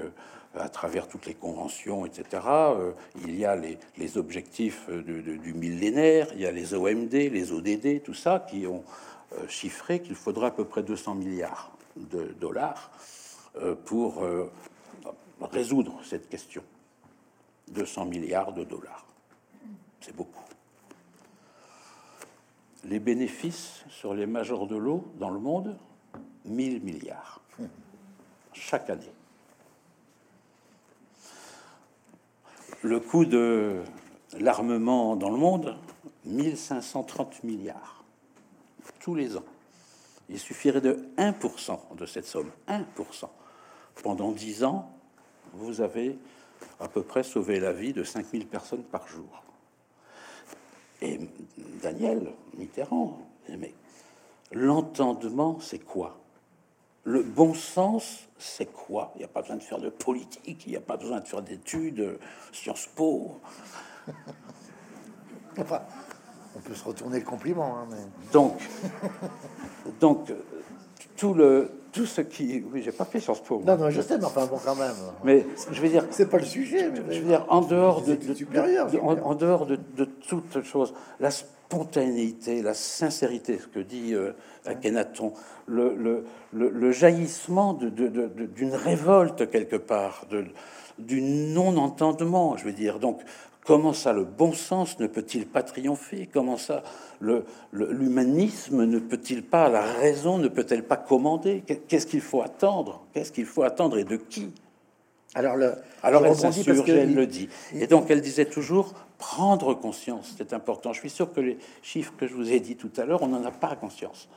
[0.54, 2.42] à travers toutes les conventions, etc.
[2.46, 2.92] Euh,
[3.24, 8.14] il y a les, objectifs du millénaire, il y a les OMD, les ODD, tout
[8.14, 8.84] ça, qui ont
[9.32, 12.90] euh, chiffré qu'il faudra à peu près 200 milliards de dollars
[13.56, 14.24] euh, pour
[15.40, 16.62] résoudre cette question.
[17.68, 19.04] 200 milliards de dollars.
[20.00, 20.42] C'est beaucoup.
[22.84, 25.76] Les bénéfices sur les majors de l'eau dans le monde,
[26.44, 27.40] 1000 milliards
[28.56, 29.15] chaque année.
[32.82, 33.82] Le coût de
[34.38, 35.76] l'armement dans le monde,
[36.24, 38.04] 1530 milliards
[39.00, 39.44] tous les ans.
[40.28, 42.82] Il suffirait de 1% de cette somme, 1%.
[44.02, 44.90] Pendant 10 ans,
[45.54, 46.18] vous avez
[46.80, 49.44] à peu près sauvé la vie de 5000 personnes par jour.
[51.00, 51.20] Et
[51.82, 53.72] Daniel Mitterrand, mais
[54.50, 56.18] l'entendement, c'est quoi?
[57.06, 59.12] Le bon sens, c'est quoi?
[59.14, 61.26] Il n'y a pas besoin de faire de politique, il n'y a pas besoin de
[61.26, 62.18] faire d'études,
[62.52, 63.40] Sciences Po.
[65.56, 65.82] enfin,
[66.56, 67.78] on peut se retourner le compliment.
[67.78, 67.86] Hein,
[68.32, 68.60] donc,
[70.00, 70.32] donc
[71.16, 73.62] tout le tout ce qui, oui, j'ai pas fait Sciences Po.
[73.66, 74.92] Non, non, je sais, mais enfin bon, quand même.
[75.24, 76.90] Mais je veux dire, c'est pas le sujet.
[76.90, 81.30] Mais je veux dire, en dehors de, de, en, dehors de, de toute chose, la
[81.30, 84.32] spontanéité, la sincérité, ce que dit euh,
[84.66, 85.32] Akhenaton,
[85.66, 90.26] le, le, le, jaillissement d'une révolte quelque part,
[90.98, 92.98] du non-entendement, je veux dire.
[92.98, 93.20] Donc,
[93.66, 96.28] comment ça, le bon sens ne peut-il pas triompher?
[96.32, 96.82] Comment ça,
[97.72, 101.62] l'humanisme ne peut-il pas, la raison ne peut-elle pas commander?
[101.88, 103.04] Qu'est-ce qu'il faut attendre?
[103.12, 104.52] Qu'est-ce qu'il faut attendre et de qui?
[105.34, 107.48] Alors, le, Alors elle s'insurge, elle le dit.
[107.74, 110.94] Et donc elle disait toujours prendre conscience, c'est important.
[110.94, 113.28] Je suis sûr que les chiffres que je vous ai dit tout à l'heure, on
[113.28, 114.28] n'en a pas conscience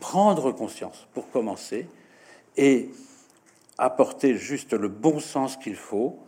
[0.00, 1.88] prendre conscience pour commencer
[2.56, 2.90] et
[3.76, 6.18] apporter juste le bon sens qu'il faut.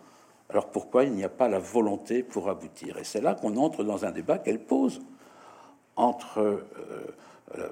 [0.50, 2.98] Alors pourquoi il n'y a pas la volonté pour aboutir?
[2.98, 5.00] Et c'est là qu'on entre dans un débat qu'elle pose
[5.96, 6.66] entre euh,
[7.58, 7.68] euh,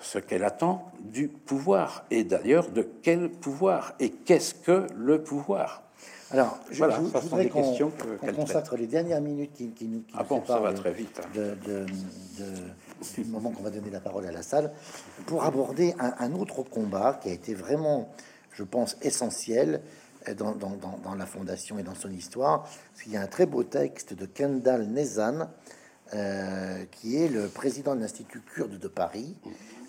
[0.00, 5.82] ce qu'elle attend du pouvoir et d'ailleurs de quel pouvoir et qu'est-ce que le pouvoir?
[6.32, 10.42] Alors, je, voilà, je, voudrais qu'on consacre les dernières minutes qui, nous qui ah bon,
[10.44, 11.20] ça va très vite.
[11.22, 11.28] Hein.
[11.34, 11.86] De, de,
[13.14, 14.72] du moment qu'on va donner la parole à la salle,
[15.26, 18.08] pour aborder un, autre combat qui a été vraiment,
[18.52, 19.82] je pense, essentiel
[20.34, 22.68] dans, dans, dans, la fondation et dans son histoire.
[23.02, 25.48] Qu'il y a un très beau texte de Kendall Nezan,
[26.14, 29.34] euh, qui est le président de l'Institut kurde de Paris,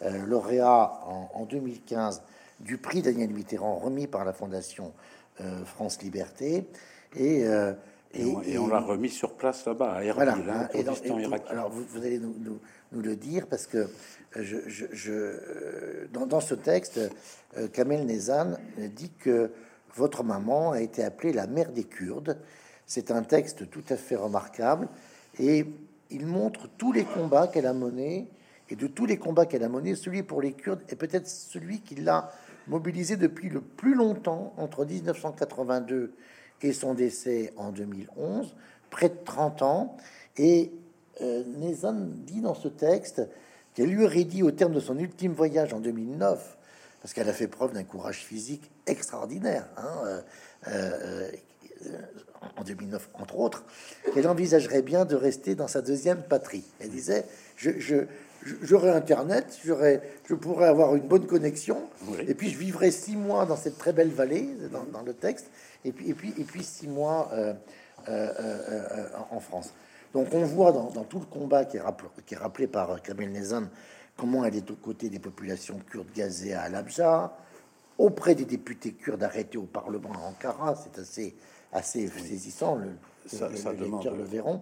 [0.04, 2.24] euh, lauréat en, 2015
[2.60, 4.94] du prix Daniel Mitterrand remis par la Fondation
[5.42, 6.68] euh, France Liberté.
[7.16, 7.46] Et
[8.14, 12.34] et, on, l'a remis sur place là-bas, à Erbil, hein, hein, Alors, vous, allez nous,
[12.92, 13.88] nous, le dire, parce que
[14.36, 17.00] je, je, dans, dans, ce texte,
[17.74, 19.52] Kamel Nezan dit que
[19.98, 22.38] votre maman a été appelée la mère des Kurdes.
[22.86, 24.88] C'est un texte tout à fait remarquable,
[25.40, 25.66] et
[26.10, 28.30] il montre tous les combats qu'elle a menés,
[28.70, 31.82] et de tous les combats qu'elle a menés, celui pour les Kurdes est peut-être celui
[31.82, 32.32] qui l'a
[32.68, 36.14] mobilisé depuis le plus longtemps, entre 1982
[36.62, 38.56] et son décès en 2011,
[38.90, 39.98] près de 30 ans.
[40.38, 40.72] Et
[41.22, 41.44] euh,
[42.26, 43.28] dit dans ce texte
[43.74, 46.58] qu'elle lui aurait dit au terme de son ultime voyage en 2009,
[47.02, 50.22] parce qu'elle a fait preuve d'un courage physique extraordinaire, hein, euh,
[50.68, 51.32] euh,
[52.58, 53.64] en 2009 entre autres,
[54.14, 56.64] qu'elle envisagerait bien de rester dans sa deuxième patrie.
[56.80, 57.26] Elle disait,
[57.56, 57.72] je,
[58.62, 61.90] j'aurais Internet, j'aurais, je pourrais avoir une bonne connexion,
[62.28, 65.48] et puis je vivrai six mois dans cette très belle vallée, dans, le texte,
[65.86, 67.54] et puis, et puis, et puis six mois euh,
[68.10, 69.74] euh, euh, en France.
[70.14, 73.32] Donc on voit dans, tout le combat qui est, rappelé, qui est rappelé par Kamel
[73.32, 73.64] Nezan
[74.16, 77.38] comment elle est aux côtés des populations kurdes gazées à Al-Abja,
[77.98, 81.36] auprès des députés kurdes arrêtés au Parlement à Ankara, c'est assez,
[81.72, 82.90] assez saisissant, le,
[83.28, 84.62] ça, le, le verront.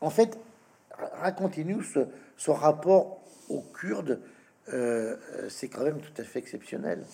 [0.00, 0.38] en fait,
[1.20, 2.00] racontez-nous ce,
[2.36, 4.20] ce rapport aux Kurdes,
[4.72, 5.16] euh,
[5.48, 7.04] c'est quand même tout à fait exceptionnel.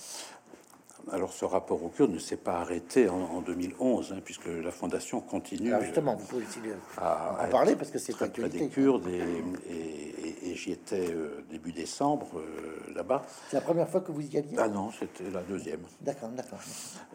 [1.10, 5.20] Alors, ce rapport aux Kurdes ne s'est pas arrêté en, 2011, hein, puisque la Fondation
[5.20, 5.72] continue.
[5.82, 6.60] justement, vous pouvez aussi
[6.96, 12.28] à, en parler parce que c'est près des Kurdes et, j'y étais euh, début décembre
[12.36, 13.22] euh, là-bas.
[13.48, 14.56] C'est la première fois que vous y alliez?
[14.58, 15.80] Ah non, c'était la deuxième.
[16.00, 16.58] D'accord, d'accord.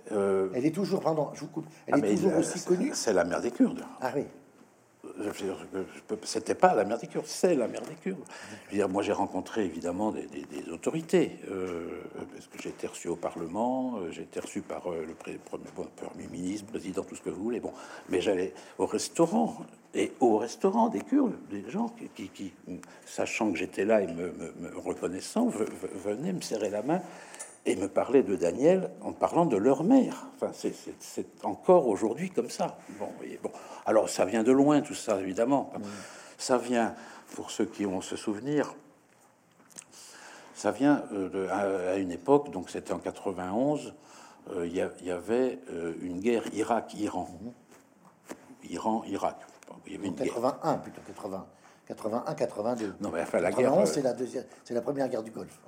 [0.10, 1.68] elle est toujours, pardon, je vous coupe.
[1.88, 2.92] Elle ah, est toujours aussi connue?
[2.94, 3.84] C'est la mère des Kurdes.
[4.02, 4.26] Ah oui
[6.24, 8.24] c'était pas la mer des Kurdes, c'est la mer des Kurdes.
[8.66, 10.28] Je veux dire, moi j'ai rencontré évidemment des,
[10.72, 12.02] autorités, euh,
[12.34, 15.40] parce que j'ai été reçu au Parlement, euh, j'ai été reçu par euh, le premier,
[15.96, 17.60] premier, ministre, président, tout ce que vous voulez.
[17.60, 17.74] Bon,
[18.10, 19.58] mais j'allais au restaurant
[19.94, 22.54] et au restaurant des Kurdes, des gens qui,
[23.06, 24.32] sachant que j'étais là et me,
[24.76, 25.48] reconnaissant,
[25.96, 27.02] venaient me serrer la main
[27.68, 30.28] et me parler de Daniel en parlant de leur mère.
[30.36, 32.78] Enfin, c'est encore aujourd'hui comme ça.
[32.98, 33.10] Bon,
[33.44, 33.52] bon.
[33.86, 35.72] Alors, ça vient de loin, tout ça, évidemment.
[36.38, 36.96] Ça vient,
[37.36, 38.74] pour ceux qui ont ce souvenir,
[40.56, 43.94] ça vient euh, de, à, une époque, donc c'était en 91,
[44.56, 47.30] euh, il y, avait euh, une guerre Irak-Iran.
[48.70, 49.36] Iran-Irak.
[49.86, 51.46] Il y avait une 81 plutôt 80.
[51.88, 52.96] 81, 82.
[53.00, 53.88] Non, mais enfin, la guerre.
[53.88, 55.60] C'est la deuxième, c'est la première guerre du Golfe.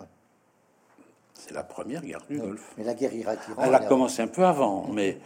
[1.40, 2.74] C'est la première guerre du Golfe.
[2.78, 3.62] Mais la guerre Irak-Iran.
[3.64, 5.20] Elle a commencé un peu avant, mais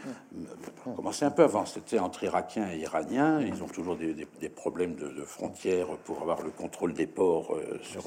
[0.95, 1.65] commencé un peu avant.
[1.65, 3.41] C'était entre Irakiens et Iraniens.
[3.41, 8.03] Ils ont toujours des, problèmes de, frontières pour avoir le contrôle des ports euh, sur.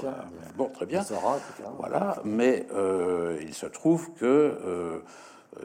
[0.57, 1.05] Bon, très bien.
[1.79, 5.01] Voilà, mais euh, il se trouve que euh,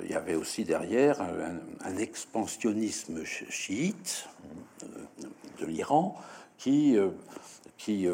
[0.03, 4.27] il y avait aussi derrière un, expansionnisme chiite
[5.59, 6.15] de l'Iran
[6.57, 6.97] qui
[7.77, 8.07] qui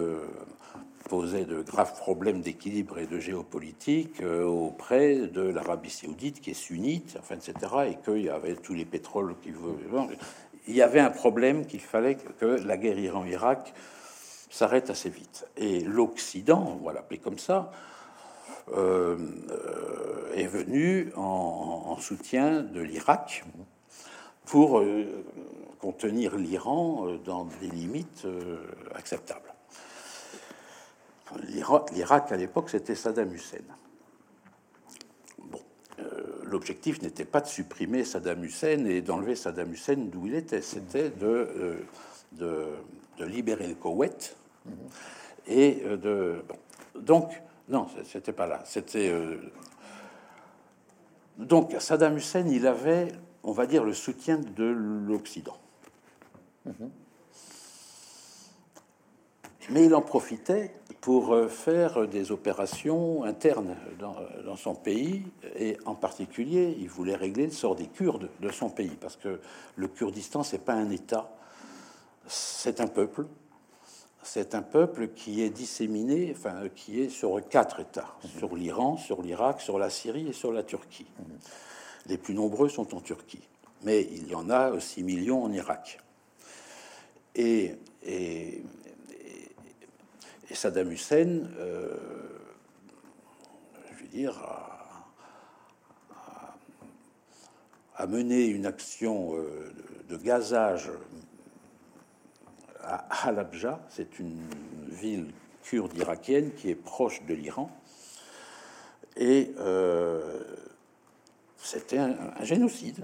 [1.08, 6.54] posait de graves problèmes d'équilibre et de géopolitique euh, auprès de l'Arabie saoudite, qui est
[6.54, 7.54] sunnite, enfin, etc.,
[7.92, 9.52] et qu'il y avait tous les pétroles qui
[10.68, 13.74] Il y avait un problème qu'il fallait que la guerre Iran-Irak
[14.50, 15.48] s'arrête assez vite.
[15.56, 17.72] Et l'Occident, on va l'appeler comme ça,
[18.74, 19.18] euh,
[19.50, 23.44] euh, est venu en, soutien de l'Irak
[24.46, 24.84] pour
[25.80, 28.28] contenir l'Iran dans des limites
[28.94, 29.57] acceptables.
[31.44, 33.58] L'Irak, à l'époque, c'était Saddam Hussein.
[35.40, 35.60] Bon,
[36.00, 40.62] euh, l'objectif n'était pas de supprimer Saddam Hussein et d'enlever Saddam Hussein d'où il était,
[40.62, 42.76] c'était de, euh,
[43.18, 44.36] de, libérer le Koweït
[45.48, 46.44] et euh, de.
[47.00, 48.62] Donc, non, c'était pas là.
[48.66, 49.14] C'était.
[51.38, 53.12] donc, Saddam Hussein, il avait,
[53.44, 55.58] on va dire, le soutien de l'Occident.
[59.70, 65.24] Mais il en profitait pour euh, faire des opérations internes dans, son pays,
[65.58, 69.40] et en particulier, il voulait régler le sort des Kurdes de son pays, parce que
[69.76, 71.30] le Kurdistan, c'est pas un État,
[72.28, 73.26] c'est un peuple.
[74.24, 79.22] C'est un peuple qui est disséminé, enfin, qui est sur quatre États, sur l'Iran, sur
[79.22, 81.08] l'Irak, sur la Syrie et sur la Turquie.
[82.08, 83.48] Les plus nombreux sont en Turquie,
[83.84, 86.00] mais il y en a 6 millions en Irak.
[87.36, 88.64] Et, et,
[90.50, 91.96] et Saddam Hussein, euh,
[93.92, 94.42] je veux dire,
[97.96, 99.74] a, mené une action euh,
[100.08, 100.90] de, gazage
[102.82, 104.48] à Halabja, c'est une
[104.88, 105.32] ville
[105.64, 107.70] kurde irakienne qui est proche de l'Iran,
[109.18, 110.44] et euh,
[111.58, 113.04] c'était un, génocide.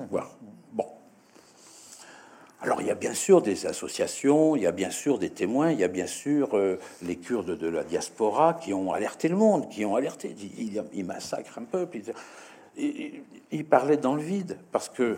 [2.64, 5.72] Alors il y a bien sûr des associations, il y a bien sûr des témoins,
[5.72, 9.36] il y a bien sûr euh, les Kurdes de la diaspora qui ont alerté le
[9.36, 11.98] monde, qui ont alerté, ils, ils massacrent un peuple.
[12.78, 15.18] Ils, ils, parlaient dans le vide parce que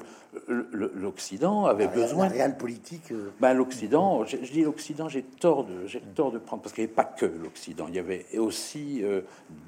[0.49, 2.25] l'Occident avait besoin.
[2.25, 3.11] La réelle politique.
[3.11, 3.29] Euh.
[3.39, 6.87] Ben, L'Occident, je, dis l'Occident, j'ai tort de, j'ai tort de prendre parce qu'il n'y
[6.87, 9.21] avait pas que l'Occident, il y avait aussi euh,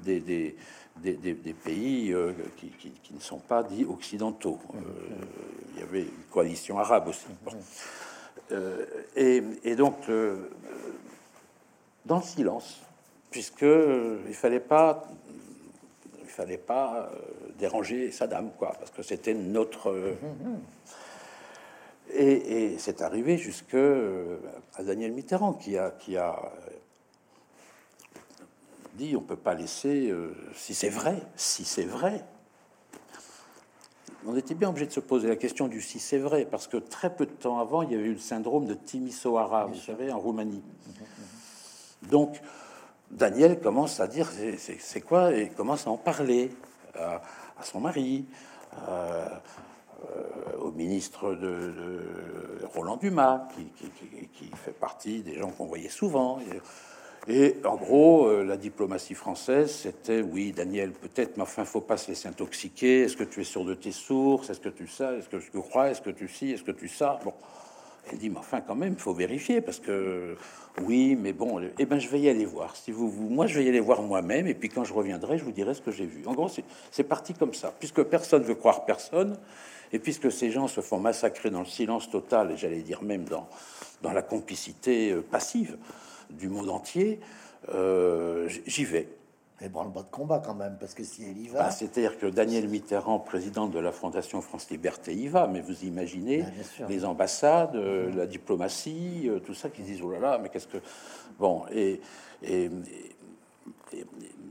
[0.04, 0.56] des, des
[1.02, 4.58] des, pays euh, qui, ne sont pas dits occidentaux.
[4.74, 4.78] Euh,
[5.74, 7.26] il y avait une coalition arabe aussi.
[8.52, 8.84] Euh,
[9.16, 10.10] et, donc,
[12.06, 12.80] dans le silence,
[13.30, 15.04] puisque il fallait pas,
[16.26, 17.10] fallait pas
[17.58, 20.16] déranger Saddam, quoi, parce que c'était notre.
[22.14, 23.76] Et, c'est arrivé jusque
[24.74, 26.52] à Daniel Mitterrand qui a, qui a
[28.98, 30.12] dit on peut pas laisser,
[30.54, 32.24] si c'est vrai, si c'est vrai,
[34.26, 36.76] on était bien obligé de se poser la question du si c'est vrai, parce que
[36.76, 40.10] très peu de temps avant, il y avait eu le syndrome de Timisoara, vous savez,
[40.12, 40.62] en Roumanie.
[42.10, 42.40] Donc,
[43.10, 44.28] Daniel commence à dire
[44.58, 46.50] c'est quoi, et commence à en parler
[46.94, 47.22] à,
[47.62, 48.26] son mari,
[48.88, 49.28] euh,
[50.60, 51.72] au ministre de,
[52.74, 53.88] Roland Dumas, qui,
[54.34, 56.38] qui, fait partie des gens qu'on voyait souvent.
[56.40, 56.60] Et
[57.64, 62.08] en gros, euh, la diplomatie française, c'était oui, Daniel, peut-être, mais enfin, faut pas se
[62.08, 63.02] laisser intoxiquer.
[63.02, 64.50] Est-ce que tu es sûr de tes sources?
[64.50, 65.18] Est-ce que tu sais?
[65.18, 65.90] Est-ce que tu crois?
[65.90, 67.34] Est-ce que tu sais Est-ce que tu sais Bon,
[68.10, 70.36] elle dit, mais enfin, quand même, faut vérifier parce que
[70.82, 72.76] oui, mais bon, eh ben, je vais y aller voir.
[72.76, 75.38] Si vous, vous moi, je vais y aller voir moi-même, et puis quand je reviendrai,
[75.38, 76.22] je vous dirai ce que j'ai vu.
[76.26, 76.48] En gros,
[76.90, 79.36] c'est parti comme ça, puisque personne veut croire personne,
[79.92, 83.24] et puisque ces gens se font massacrer dans le silence total, et j'allais dire même
[83.24, 83.48] dans
[84.02, 85.76] dans la complicité euh, passive
[86.30, 87.20] du monde entier,
[87.74, 89.08] euh, j'y vais.
[89.60, 91.64] Mais bon, le bas de combat quand même, parce que si elle y va.
[91.64, 95.84] Bah, c'est-à-dire que Daniel Mitterrand, président de la Fondation France Liberté, y va, mais vous
[95.84, 96.44] imaginez
[96.88, 100.68] les ambassades, euh, la diplomatie, euh, tout ça qui disent oh là là, mais qu'est-ce
[100.68, 100.78] que.
[101.40, 102.00] Bon, et,
[102.44, 102.70] et,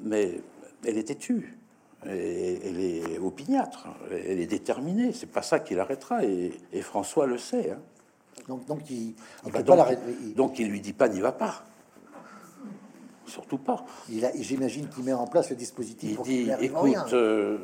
[0.03, 0.41] mais
[0.86, 1.57] elle est têtue,
[2.05, 6.51] et, elle est opiniâtre, elle est déterminée, c'est pas ça qui l'arrêtera, et,
[6.82, 7.71] François le sait.
[7.71, 7.80] Hein.
[8.47, 9.13] Donc, donc, il,
[9.45, 9.97] ah bah donc,
[10.35, 11.63] donc, il lui dit pas n'y va pas.
[13.27, 13.85] Surtout pas.
[14.39, 16.17] J'imagine qu'il met en place le dispositif.
[16.25, 17.57] Il dit écoute, euh,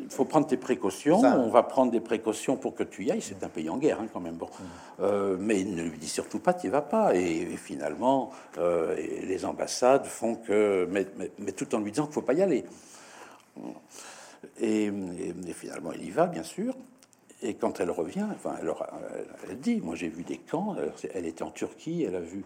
[0.00, 1.20] il faut prendre tes précautions.
[1.20, 3.20] On va prendre des précautions pour que tu y ailles.
[3.20, 4.36] C'est un pays en guerre, hein, quand même.
[4.36, 4.48] Bon,
[5.00, 7.14] euh, mais il ne lui dit surtout pas, tu vas pas.
[7.14, 11.06] Et, finalement, euh, les ambassades font que, mais,
[11.38, 12.64] mais, tout en lui disant qu'il faut pas y aller.
[14.58, 16.74] Et, et, finalement, il y va, bien sûr.
[17.44, 18.72] Et quand elle revient, enfin, elle,
[19.50, 20.76] elle dit, moi j'ai vu des camps.
[21.12, 22.42] Elle était en Turquie, elle a vu,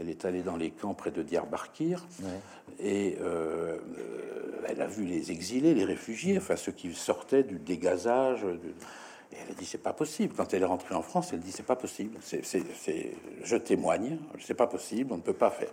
[0.00, 2.06] elle est allée dans les camps près de Diyarbakir,
[2.80, 3.76] et euh,
[4.66, 8.42] elle a vu les exilés, les réfugiés, enfin ceux qui sortaient du dégazage.
[9.32, 10.32] et elle a dit c'est pas possible.
[10.34, 12.18] Quand elle est rentrée en France, elle dit c'est pas possible.
[12.22, 12.42] C'est,
[13.44, 15.72] je témoigne, c'est pas possible, on ne peut pas faire.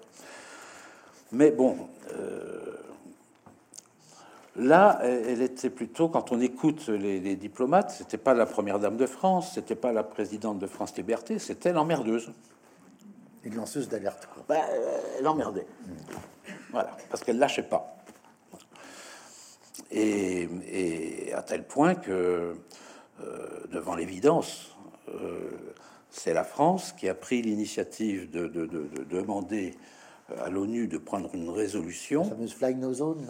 [1.31, 1.77] Mais bon.
[2.13, 2.75] Euh,
[4.57, 9.05] Là, elle était plutôt, quand on écoute les, diplomates, c'était pas la première dame de
[9.05, 12.31] France, c'était pas la présidente de France Liberté, c'était l'emmerdeuse.
[13.43, 14.27] Une lanceuse d'alerte.
[14.47, 14.55] Bah,
[15.19, 15.67] elle emmerdait.
[16.71, 17.97] Voilà, parce qu'elle lâchait pas.
[19.91, 22.55] Et, à tel point que,
[23.21, 24.75] euh, devant l'évidence,
[25.09, 25.49] euh,
[26.09, 28.47] c'est la France qui a pris l'initiative de,
[29.09, 29.75] demander
[30.39, 32.23] à l'ONU de prendre une résolution.
[32.23, 33.27] La fameuse Fly No Zone,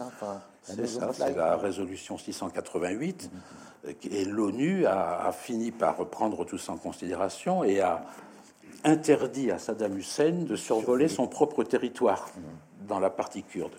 [0.62, 3.30] c'est ça, c'est la résolution 688.
[4.10, 8.04] Et l'ONU a, fini par reprendre tout ça en considération et a
[8.84, 12.30] interdit à Saddam Hussein de survoler son propre territoire
[12.88, 13.76] dans la partie kurde.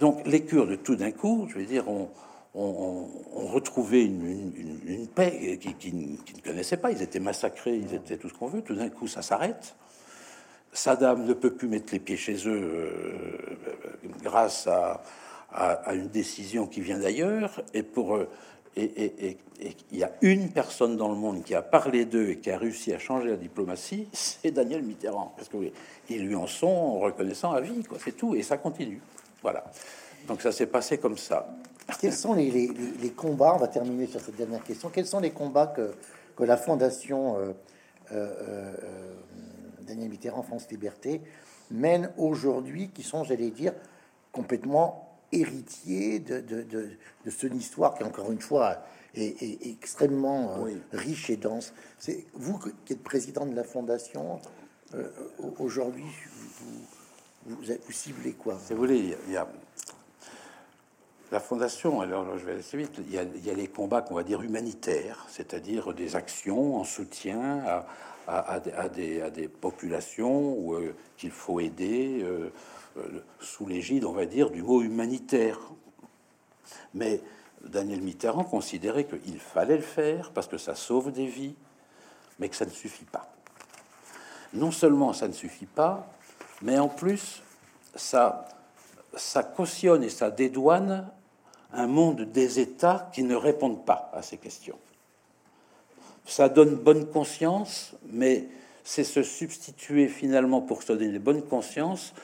[0.00, 2.10] Donc les Kurdes, tout d'un coup, je veux dire, ont,
[2.54, 6.90] retrouvé une, paix qu'ils ne connaissaient pas.
[6.90, 8.62] Ils étaient massacrés, ils étaient tout ce qu'on veut.
[8.62, 9.74] Tout d'un coup, ça s'arrête.
[10.76, 13.30] Saddam ne peut plus mettre les pieds chez eux euh,
[14.22, 15.02] grâce à,
[15.94, 17.62] une décision qui vient d'ailleurs.
[17.72, 18.18] Et pour
[18.76, 19.38] et,
[19.90, 22.58] il y a une personne dans le monde qui a parlé d'eux et qui a
[22.58, 25.32] réussi à changer la diplomatie, c'est Daniel Mitterrand.
[25.36, 27.96] Parce qu'ils lui en sont reconnaissants à vie, quoi.
[28.02, 29.00] C'est tout, et ça continue.
[29.42, 29.64] Voilà.
[30.28, 31.48] Donc ça s'est passé comme ça.
[32.00, 34.90] Quels sont les, combats On va terminer sur cette dernière question.
[34.90, 35.92] Quels sont les combats que,
[36.36, 37.52] que la Fondation euh,
[38.12, 38.72] euh,
[39.86, 41.20] Daniel Mitterrand, France Liberté,
[41.70, 43.72] mène aujourd'hui, qui sont, j'allais dire,
[44.32, 46.90] complètement héritiers de, de, de,
[47.24, 48.82] de cette histoire qui, encore une fois,
[49.14, 51.72] est, extrêmement euh, riche et dense.
[51.98, 54.40] C'est vous qui êtes président de la fondation,
[54.94, 55.08] euh,
[55.58, 59.48] aujourd'hui, vous, vous, vous, ciblez quoi Si vous voulez, il y a
[61.32, 64.00] la fondation, alors je vais assez vite, il y a, il y a les combats
[64.00, 67.86] qu'on va dire humanitaires, c'est-à-dire des actions en soutien à,
[68.26, 72.52] à, des, populations euh, qu'il faut aider euh,
[72.96, 75.58] euh, sous l'égide, on va dire, du mot humanitaire.
[76.94, 77.20] Mais
[77.64, 81.54] Daniel Mitterrand considérait qu'il fallait le faire parce que ça sauve des vies,
[82.38, 83.32] mais que ça ne suffit pas.
[84.52, 86.08] Non seulement ça ne suffit pas,
[86.62, 87.42] mais en plus,
[87.94, 88.46] ça
[89.56, 91.08] cautionne et ça dédouane
[91.72, 94.78] un monde des États qui ne répondent pas à ces questions
[96.26, 98.48] ça donne bonne conscience, mais
[98.84, 102.14] c'est se substituer finalement pour se donner bonne conscience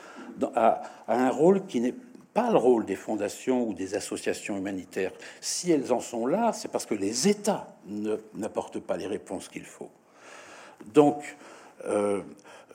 [0.55, 1.95] à, un rôle qui n'est
[2.33, 5.11] pas le rôle des fondations ou des associations humanitaires.
[5.39, 7.67] Si elles en sont là, c'est parce que les États
[8.33, 9.89] n'apportent pas les réponses qu'il faut.
[10.93, 11.37] Donc,
[11.85, 12.21] euh,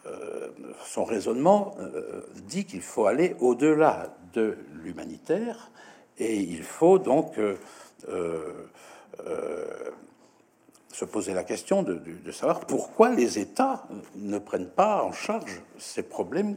[0.06, 0.48] euh,
[0.84, 5.70] son raisonnement euh, dit qu'il faut aller au-delà de l'humanitaire
[6.18, 7.38] et il faut donc
[10.92, 12.00] se poser la question de,
[12.32, 13.86] savoir pourquoi les États
[14.16, 16.56] ne prennent pas en charge ces problèmes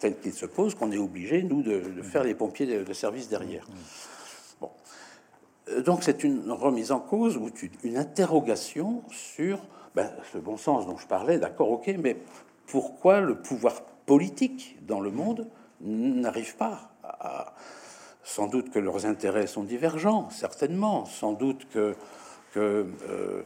[0.00, 3.66] tels qu'ils se posent, qu'on est obligé, nous, de, faire les pompiers de, service derrière.
[4.60, 4.70] Bon.
[5.84, 7.50] Donc c'est une remise en cause ou
[7.84, 9.60] une interrogation sur
[9.94, 12.16] ben, ce bon sens dont je parlais, d'accord, ok, mais
[12.66, 15.48] pourquoi le pouvoir politique dans le monde
[15.80, 16.92] n'arrive pas.
[18.24, 21.04] Sans doute que leurs intérêts sont divergents, certainement.
[21.04, 21.94] Sans doute que,
[22.52, 23.42] que euh,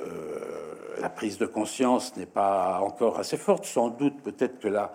[0.00, 3.64] euh, la prise de conscience n'est pas encore assez forte.
[3.64, 4.92] Sans doute peut-être que la,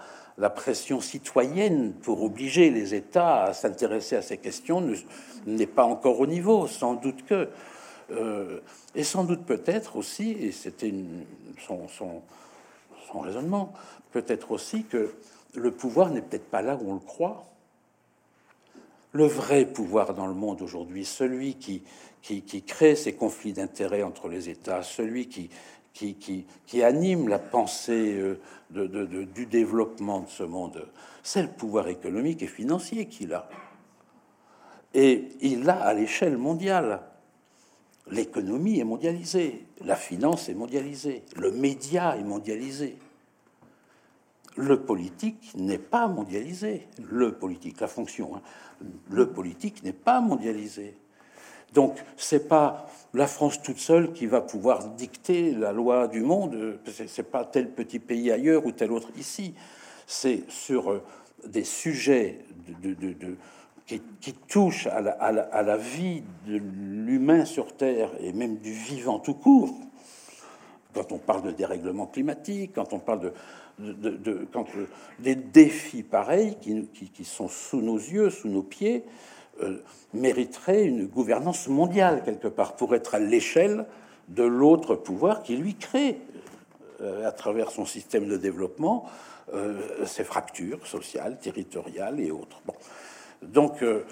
[0.50, 4.84] pression citoyenne pour obliger les États à s'intéresser à ces questions
[5.46, 6.66] n'est pas encore au niveau.
[6.66, 7.48] Sans doute que
[8.12, 8.60] euh,
[8.96, 10.94] et sans doute peut-être aussi, et c'était
[11.66, 12.22] son, son,
[13.20, 13.74] raisonnement,
[14.12, 15.14] peut-être aussi que
[15.54, 17.46] le pouvoir n'est peut-être pas là où on le croit.
[19.14, 21.84] Le vrai pouvoir dans le monde aujourd'hui, celui qui,
[22.22, 25.50] qui, crée ces conflits d'intérêts entre les États, celui qui,
[26.82, 28.14] anime la pensée
[28.74, 30.88] euh, du développement de ce monde,
[31.24, 33.50] c'est le pouvoir économique et financier qu'il a.
[34.94, 37.02] Et il l'a à l'échelle mondiale.
[38.10, 42.98] L'économie est mondialisée, la finance est mondialisée, le média est mondialisé.
[44.58, 46.88] Le politique n'est pas mondialisé.
[47.10, 48.42] Le politique, la fonction, hein.
[49.10, 50.98] le politique n'est pas mondialisé.
[51.74, 56.80] Donc, c'est pas la France toute seule qui va pouvoir dicter la loi du monde.
[57.08, 59.54] C'est pas tel petit pays ailleurs ou tel autre ici.
[60.08, 61.04] C'est sur euh,
[61.48, 62.40] des sujets
[64.22, 69.76] qui, touche à la, vie de l'humain sur Terre et même du vivant tout court,
[70.94, 73.34] quand on parle de dérèglement climatique, quand on parle
[73.80, 74.66] de, quand
[75.20, 79.04] des défis pareils qui, sont sous nos yeux, sous nos pieds,
[79.62, 79.84] euh,
[80.14, 83.86] mériteraient une gouvernance mondiale quelque part pour être à l'échelle
[84.28, 86.20] de l'autre pouvoir qui lui crée
[87.02, 89.06] euh, à travers son système de développement
[89.54, 92.62] euh, ses fractures sociales, territoriales et autres.
[93.42, 94.04] Donc, euh,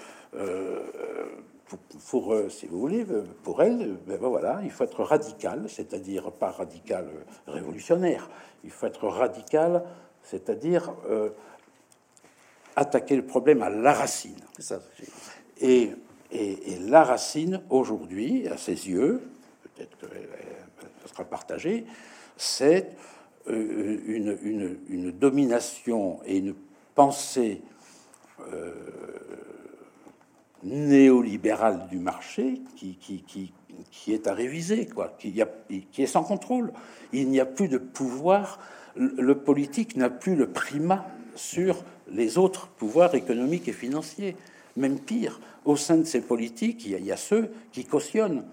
[2.10, 3.06] pour, si vous voulez,
[3.44, 7.06] pour elle, ben voilà, il faut être radical, c'est-à-dire pas radical
[7.46, 8.28] révolutionnaire,
[8.64, 9.84] il faut être radical,
[10.24, 10.92] c'est-à-dire
[12.74, 14.40] attaquer le problème à la racine.
[15.60, 15.92] Et,
[16.82, 19.20] la racine, aujourd'hui, à ses yeux,
[19.62, 21.84] peut-être que ça sera partagé,
[22.36, 22.92] c'est
[23.48, 26.54] une, une, domination et une
[26.94, 27.62] pensée
[28.52, 28.72] euh,
[30.62, 33.52] néolibéral du marché qui,
[34.08, 35.42] est à réviser, quoi, qui,
[35.90, 36.72] qui est sans contrôle.
[37.12, 38.60] Il n'y a plus de pouvoir.
[38.94, 44.36] Le politique n'a plus le primat sur les autres pouvoirs économiques et financiers.
[44.76, 47.84] Même pire, au sein de ces politiques, il y a, il y a ceux qui
[47.84, 48.44] cautionnent,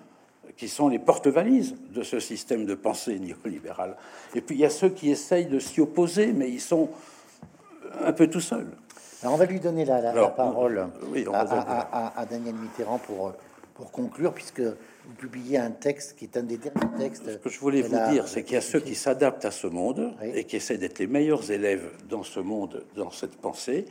[0.56, 3.96] qui sont les porte-valises de ce système de pensée néolibéral.
[4.34, 6.90] Et puis il y a ceux qui essayent de s'y opposer, mais ils sont
[8.02, 8.72] un peu tout seuls.
[9.22, 10.90] Alors on va lui donner la, parole
[11.34, 13.34] à, Daniel Mitterrand pour,
[13.74, 17.32] pour conclure, puisque vous publiez un texte qui est un des derniers textes.
[17.32, 19.68] Ce que je voulais vous dire, c'est qu'il y a ceux qui s'adaptent à ce
[19.68, 23.86] monde et qui essaient d'être les meilleurs élèves dans ce monde, dans cette pensée.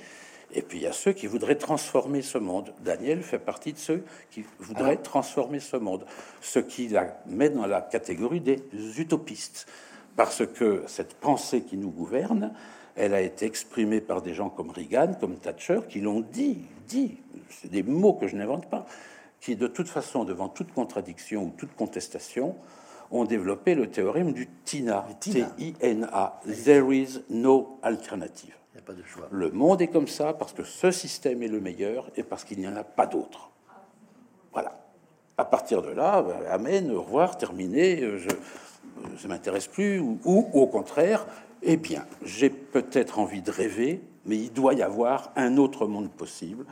[0.52, 2.72] Et puis il y a ceux qui voudraient transformer ce monde.
[2.84, 6.06] Daniel fait partie de ceux qui voudraient transformer ce monde,
[6.40, 8.62] ce qui la met dans la catégorie des
[8.98, 9.66] utopistes,
[10.14, 12.54] parce que cette pensée qui nous gouverne,
[12.96, 16.58] elle a été exprimée par des gens comme Reagan, comme Thatcher, qui l'ont dit,
[16.88, 17.18] dit,
[17.50, 18.86] c'est des mots que je n'invente pas,
[19.40, 22.56] qui de toute façon, devant toute contradiction ou toute contestation,
[23.10, 28.54] ont développé le théorème du TINA, T-I-N-A, There is no alternative.
[28.84, 29.28] Pas de choix.
[29.30, 32.58] Le monde est comme ça parce que ce système est le meilleur et parce qu'il
[32.58, 33.50] n'y en a pas d'autre.
[34.52, 34.78] Voilà.
[35.38, 38.28] À partir de là, ben, amen, au revoir, terminé, je
[39.24, 41.26] ne m'intéresse plus, ou, ou, au contraire,
[41.62, 46.10] eh bien, j'ai peut-être envie de rêver, mais il doit y avoir un autre monde
[46.10, 46.64] possible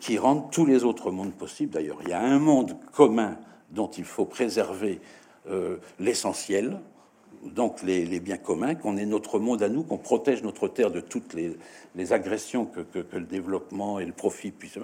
[0.00, 1.72] qui rende tous les autres mondes possibles.
[1.72, 3.38] D'ailleurs, il y a un monde commun
[3.70, 5.00] dont il faut préserver
[5.48, 6.78] euh, l'essentiel,
[7.44, 11.00] donc les, biens communs, qu'on ait notre monde à nous, qu'on protège notre terre de
[11.00, 14.78] toutes les, agressions que, que, le développement et le profit puissent.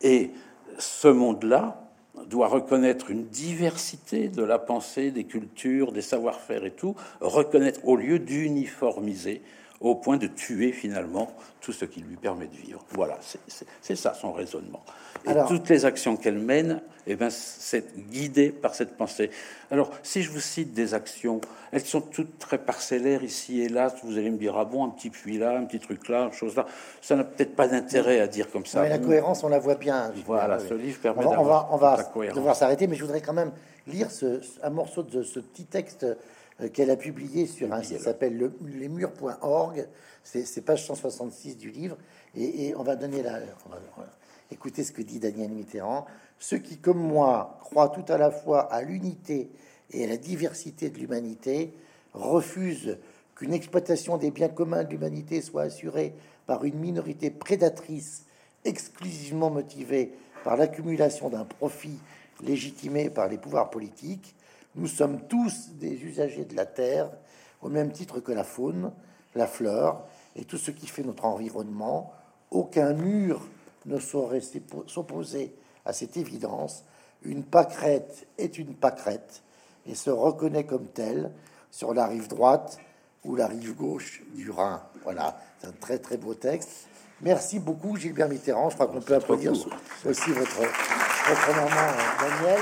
[0.00, 0.30] Et
[0.78, 1.82] ce monde-là,
[2.26, 7.96] doit reconnaître une diversité de la pensée, des cultures, des savoir-faire et tout, reconnaître au
[7.96, 9.42] lieu d'uniformiser,
[9.82, 11.30] au point de tuer finalement
[11.60, 12.84] tout ce qui lui permet de vivre.
[12.90, 13.18] Voilà,
[13.80, 14.82] c'est ça son raisonnement.
[15.28, 19.30] Et toutes les actions qu'elle mène, eh ben, c'est guidé par cette pensée.
[19.70, 21.40] Alors, si je vous cite des actions,
[21.70, 23.92] elles sont toutes très parcellaires ici et là.
[24.02, 26.56] Vous allez me dire, ah bon, un petit puits là, un petit truc là, chose
[26.56, 26.66] là.
[27.00, 28.82] Ça n'a peut-être pas d'intérêt à dire comme ça.
[28.82, 30.12] Mais la cohérence, on la voit bien.
[30.26, 33.20] Voilà, ce livre permet on va, on va, on va devoir s'arrêter, mais je voudrais
[33.20, 33.52] quand même
[33.86, 36.06] lire ce, un morceau de ce petit texte
[36.68, 39.86] qu'elle a publié sur un site qui s'appelle le, lesmurs.org.
[40.22, 41.96] C'est page 166 du livre.
[42.36, 43.40] Et, on va donner la.
[44.50, 46.06] écoutez ce que dit Daniel Mitterrand.
[46.38, 49.50] Ceux qui, comme moi, croient tout à la fois à l'unité
[49.90, 51.72] et à la diversité de l'humanité,
[52.14, 52.98] refusent
[53.34, 56.14] qu'une exploitation des biens communs de l'humanité soit assurée
[56.46, 58.24] par une minorité prédatrice
[58.64, 60.12] exclusivement motivée
[60.44, 61.98] par l'accumulation d'un profit
[62.42, 64.34] légitimé par les pouvoirs politiques,
[64.74, 67.10] nous sommes tous des usagers de la terre,
[67.60, 68.92] au même titre que la faune,
[69.34, 70.04] la fleur
[70.36, 72.12] et tout ce qui fait notre environnement.
[72.50, 73.46] Aucun mur
[73.86, 74.42] ne saurait
[74.86, 75.54] s'opposer
[75.84, 76.84] à cette évidence.
[77.22, 79.42] Une pâquerette est une pâquerette
[79.86, 81.32] et se reconnaît comme telle
[81.70, 82.78] sur la rive droite
[83.24, 84.82] ou la rive gauche du Rhin.
[85.04, 86.88] Voilà, c'est un très très beau texte.
[87.20, 88.70] Merci beaucoup Gilbert Mitterrand.
[88.70, 92.60] Je crois qu'on peut applaudir aussi votre, votre maman Daniel.